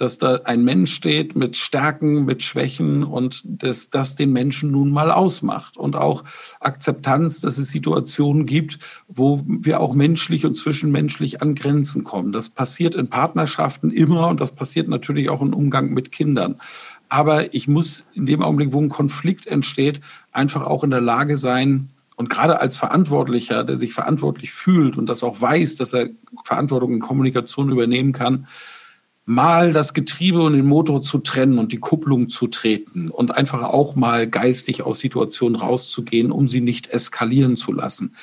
[0.00, 4.90] dass da ein Mensch steht mit Stärken, mit Schwächen und dass das den Menschen nun
[4.90, 5.76] mal ausmacht.
[5.76, 6.24] Und auch
[6.58, 12.32] Akzeptanz, dass es Situationen gibt, wo wir auch menschlich und zwischenmenschlich an Grenzen kommen.
[12.32, 16.56] Das passiert in Partnerschaften immer und das passiert natürlich auch im Umgang mit Kindern.
[17.10, 20.00] Aber ich muss in dem Augenblick, wo ein Konflikt entsteht,
[20.32, 21.90] einfach auch in der Lage sein,
[22.20, 26.10] und gerade als Verantwortlicher, der sich verantwortlich fühlt und das auch weiß, dass er
[26.44, 28.46] Verantwortung in Kommunikation übernehmen kann,
[29.24, 33.62] mal das Getriebe und den Motor zu trennen und die Kupplung zu treten und einfach
[33.62, 38.14] auch mal geistig aus Situationen rauszugehen, um sie nicht eskalieren zu lassen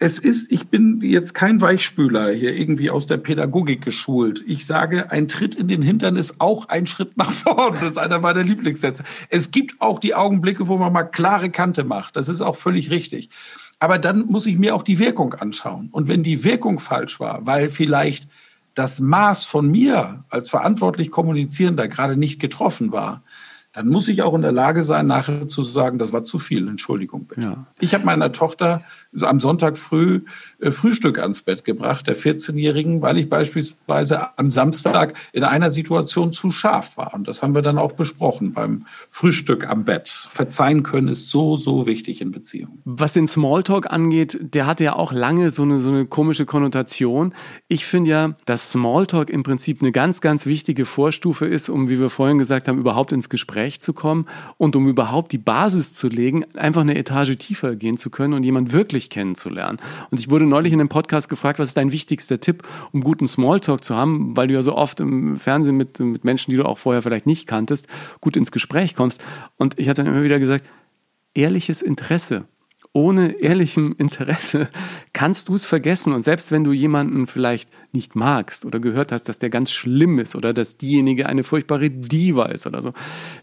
[0.00, 4.44] es ist, ich bin jetzt kein Weichspüler hier irgendwie aus der Pädagogik geschult.
[4.46, 7.74] Ich sage, ein Tritt in den Hintern ist auch ein Schritt nach vorn.
[7.80, 9.02] Das ist einer meiner Lieblingssätze.
[9.28, 12.16] Es gibt auch die Augenblicke, wo man mal klare Kante macht.
[12.16, 13.30] Das ist auch völlig richtig.
[13.80, 15.88] Aber dann muss ich mir auch die Wirkung anschauen.
[15.90, 18.28] Und wenn die Wirkung falsch war, weil vielleicht
[18.74, 23.24] das Maß von mir als verantwortlich kommunizierender gerade nicht getroffen war,
[23.72, 26.66] dann muss ich auch in der Lage sein, nachher zu sagen, das war zu viel,
[26.66, 27.40] Entschuldigung bitte.
[27.40, 27.66] Ja.
[27.78, 28.82] Ich habe meiner Tochter
[29.12, 30.22] so am Sonntag früh
[30.60, 36.32] äh, Frühstück ans Bett gebracht, der 14-Jährigen, weil ich beispielsweise am Samstag in einer Situation
[36.32, 37.14] zu scharf war.
[37.14, 40.08] Und das haben wir dann auch besprochen beim Frühstück am Bett.
[40.08, 42.82] Verzeihen können ist so, so wichtig in Beziehungen.
[42.84, 47.34] Was den Smalltalk angeht, der hatte ja auch lange so eine, so eine komische Konnotation.
[47.68, 52.00] Ich finde ja, dass Smalltalk im Prinzip eine ganz, ganz wichtige Vorstufe ist, um, wie
[52.00, 56.08] wir vorhin gesagt haben, überhaupt ins Gespräch zu kommen und um überhaupt die Basis zu
[56.08, 59.78] legen, einfach eine Etage tiefer gehen zu können und jemand wirklich wirklich kennenzulernen.
[60.10, 63.26] Und ich wurde neulich in einem Podcast gefragt, was ist dein wichtigster Tipp, um guten
[63.26, 66.64] Smalltalk zu haben, weil du ja so oft im Fernsehen mit, mit Menschen, die du
[66.64, 67.86] auch vorher vielleicht nicht kanntest,
[68.20, 69.22] gut ins Gespräch kommst.
[69.56, 70.66] Und ich hatte dann immer wieder gesagt,
[71.34, 72.46] ehrliches Interesse
[72.94, 74.68] ohne ehrlichem Interesse
[75.12, 76.14] kannst du es vergessen.
[76.14, 80.18] Und selbst wenn du jemanden vielleicht nicht magst oder gehört hast, dass der ganz schlimm
[80.18, 82.94] ist oder dass diejenige eine furchtbare Diva ist oder so,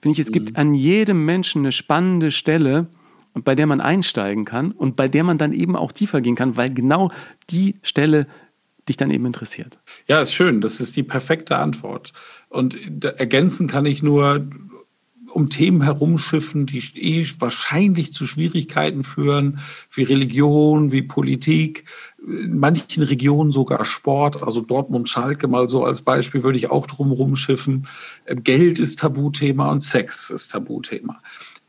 [0.01, 0.55] finde ich, es gibt mhm.
[0.57, 2.87] an jedem Menschen eine spannende Stelle,
[3.35, 6.35] und bei der man einsteigen kann und bei der man dann eben auch tiefer gehen
[6.35, 7.11] kann, weil genau
[7.51, 8.27] die Stelle
[8.87, 9.77] dich dann eben interessiert.
[10.07, 10.61] Ja, ist schön.
[10.61, 12.13] Das ist die perfekte Antwort.
[12.49, 14.47] Und ergänzen kann ich nur
[15.31, 19.59] um Themen herumschiffen, die eh wahrscheinlich zu Schwierigkeiten führen,
[19.91, 21.83] wie Religion, wie Politik,
[22.25, 26.87] in manchen Regionen sogar Sport, also Dortmund Schalke mal so als Beispiel würde ich auch
[26.87, 27.85] drum rumschiffen.
[28.27, 31.19] Geld ist Tabuthema und Sex ist Tabuthema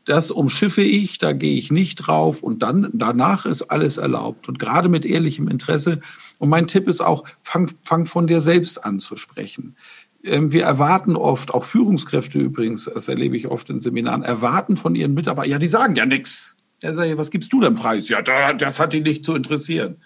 [0.07, 4.57] das umschiffe ich, da gehe ich nicht drauf und dann danach ist alles erlaubt und
[4.57, 5.99] gerade mit ehrlichem Interesse.
[6.37, 9.75] Und mein Tipp ist auch, fang, fang von dir selbst an zu sprechen.
[10.23, 14.95] Ähm, wir erwarten oft, auch Führungskräfte übrigens, das erlebe ich oft in Seminaren, erwarten von
[14.95, 16.55] ihren Mitarbeitern, ja, die sagen ja nichts.
[16.81, 18.07] Er sagt, was gibst du denn Preis?
[18.07, 19.97] Ja, das hat die nicht zu interessieren.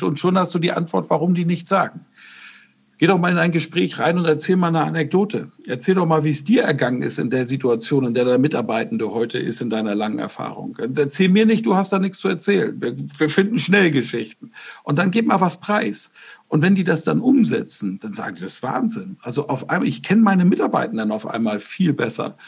[0.00, 2.06] Und schon hast du die Antwort, warum die nichts sagen.
[2.98, 5.50] Geh doch mal in ein Gespräch rein und erzähl mal eine Anekdote.
[5.66, 9.12] Erzähl doch mal, wie es dir ergangen ist in der Situation, in der der Mitarbeitende
[9.12, 10.78] heute ist in deiner langen Erfahrung.
[10.96, 12.80] Erzähl mir nicht, du hast da nichts zu erzählen.
[12.80, 14.52] Wir, wir finden schnell Geschichten.
[14.82, 16.10] Und dann gib mal was preis.
[16.48, 19.18] Und wenn die das dann umsetzen, dann sagen die, das ist Wahnsinn.
[19.20, 22.38] Also auf einmal, ich kenne meine Mitarbeitenden auf einmal viel besser.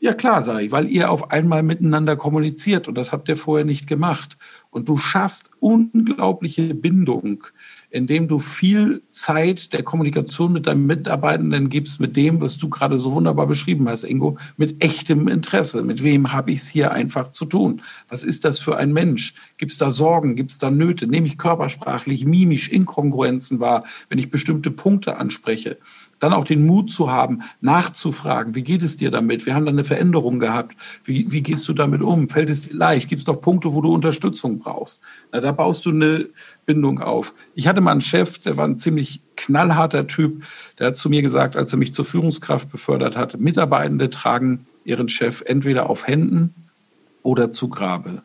[0.00, 3.66] Ja klar, sage ich, weil ihr auf einmal miteinander kommuniziert und das habt ihr vorher
[3.66, 4.38] nicht gemacht.
[4.70, 7.44] Und du schaffst unglaubliche Bindung
[7.92, 12.96] indem du viel Zeit der Kommunikation mit deinen Mitarbeitenden gibst, mit dem, was du gerade
[12.96, 15.82] so wunderbar beschrieben hast, Ingo, mit echtem Interesse.
[15.82, 17.82] Mit wem habe ich es hier einfach zu tun?
[18.08, 19.34] Was ist das für ein Mensch?
[19.58, 20.36] Gibt es da Sorgen?
[20.36, 21.06] Gibt es da Nöte?
[21.06, 25.76] Nehme ich körpersprachlich, mimisch Inkongruenzen wahr, wenn ich bestimmte Punkte anspreche?
[26.22, 29.44] Dann auch den Mut zu haben, nachzufragen, wie geht es dir damit?
[29.44, 30.76] Wir haben da eine Veränderung gehabt.
[31.02, 32.28] Wie, wie gehst du damit um?
[32.28, 33.08] Fällt es dir leicht?
[33.08, 35.02] Gibt es doch Punkte, wo du Unterstützung brauchst?
[35.32, 36.28] Na, da baust du eine
[36.64, 37.34] Bindung auf.
[37.56, 40.44] Ich hatte mal einen Chef, der war ein ziemlich knallharter Typ,
[40.78, 45.08] der hat zu mir gesagt, als er mich zur Führungskraft befördert hat, Mitarbeitende tragen ihren
[45.08, 46.54] Chef entweder auf Händen
[47.22, 48.22] oder zu Grabe.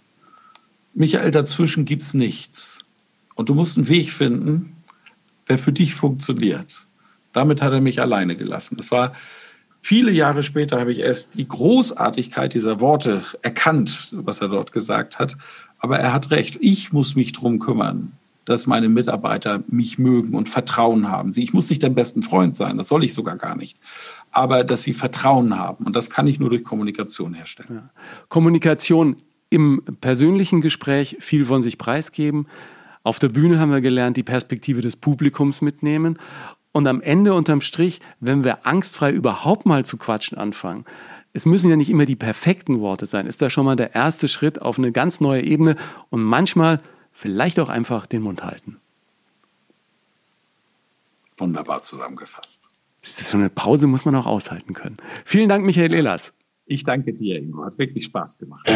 [0.93, 2.85] Michael, dazwischen gibt es nichts.
[3.33, 4.75] Und du musst einen Weg finden,
[5.49, 6.86] der für dich funktioniert.
[7.38, 8.77] Damit hat er mich alleine gelassen.
[8.77, 9.13] Das war
[9.79, 15.19] viele Jahre später, habe ich erst die Großartigkeit dieser Worte erkannt, was er dort gesagt
[15.19, 15.38] hat.
[15.77, 16.57] Aber er hat recht.
[16.61, 18.13] Ich muss mich drum kümmern,
[18.45, 21.31] dass meine Mitarbeiter mich mögen und Vertrauen haben.
[21.35, 23.77] Ich muss nicht der besten Freund sein, das soll ich sogar gar nicht.
[24.31, 25.85] Aber dass sie Vertrauen haben.
[25.85, 27.69] Und das kann ich nur durch Kommunikation herstellen.
[27.71, 27.89] Ja.
[28.29, 29.15] Kommunikation
[29.51, 32.47] im persönlichen Gespräch viel von sich preisgeben.
[33.03, 36.17] Auf der Bühne haben wir gelernt, die Perspektive des Publikums mitnehmen.
[36.72, 40.86] Und am Ende unterm Strich, wenn wir angstfrei überhaupt mal zu quatschen anfangen,
[41.34, 44.28] es müssen ja nicht immer die perfekten Worte sein, ist da schon mal der erste
[44.28, 45.76] Schritt auf eine ganz neue Ebene
[46.09, 48.80] und manchmal vielleicht auch einfach den Mund halten.
[51.38, 52.68] Wunderbar zusammengefasst.
[53.01, 54.97] Das ist so eine Pause, muss man auch aushalten können.
[55.26, 56.34] Vielen Dank, Michael Ehlers.
[56.70, 57.63] Ich danke dir, Ingo.
[57.63, 58.70] Hat wirklich Spaß gemacht.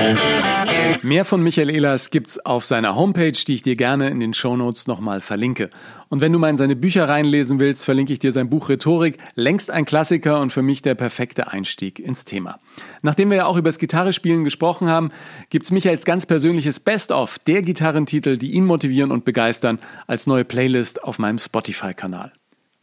[1.04, 4.88] Mehr von Michael Ehlers gibt's auf seiner Homepage, die ich dir gerne in den Shownotes
[4.88, 5.70] nochmal verlinke.
[6.08, 9.18] Und wenn du mal in seine Bücher reinlesen willst, verlinke ich dir sein Buch Rhetorik,
[9.36, 12.60] längst ein Klassiker und für mich der perfekte Einstieg ins Thema.
[13.02, 15.10] Nachdem wir ja auch über das Gitarrespielen gesprochen haben,
[15.50, 21.04] gibt's Michaels ganz persönliches Best-of der Gitarrentitel, die ihn motivieren und begeistern, als neue Playlist
[21.04, 22.32] auf meinem Spotify-Kanal.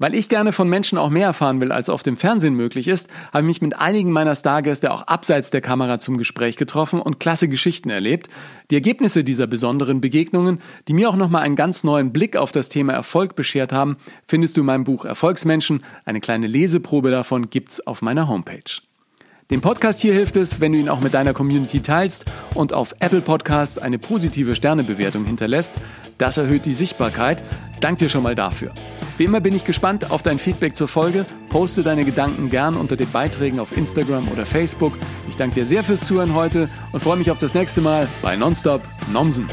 [0.01, 3.09] Weil ich gerne von Menschen auch mehr erfahren will, als oft im Fernsehen möglich ist,
[3.33, 7.19] habe ich mich mit einigen meiner Stargäste auch abseits der Kamera zum Gespräch getroffen und
[7.19, 8.29] klasse Geschichten erlebt.
[8.71, 12.69] Die Ergebnisse dieser besonderen Begegnungen, die mir auch nochmal einen ganz neuen Blick auf das
[12.69, 13.97] Thema Erfolg beschert haben,
[14.29, 15.83] findest du in meinem Buch Erfolgsmenschen.
[16.05, 18.88] Eine kleine Leseprobe davon gibt's auf meiner Homepage.
[19.51, 22.95] Dem Podcast hier hilft es, wenn du ihn auch mit deiner Community teilst und auf
[23.01, 25.77] Apple Podcasts eine positive Sternebewertung hinterlässt.
[26.19, 27.43] Das erhöht die Sichtbarkeit.
[27.81, 28.75] Dank dir schon mal dafür.
[29.17, 31.25] Wie immer bin ich gespannt auf dein Feedback zur Folge.
[31.49, 34.99] Poste deine Gedanken gern unter den Beiträgen auf Instagram oder Facebook.
[35.31, 38.37] Ich danke dir sehr fürs Zuhören heute und freue mich auf das nächste Mal bei
[38.37, 38.83] Nonstop
[39.15, 39.49] Nomsen.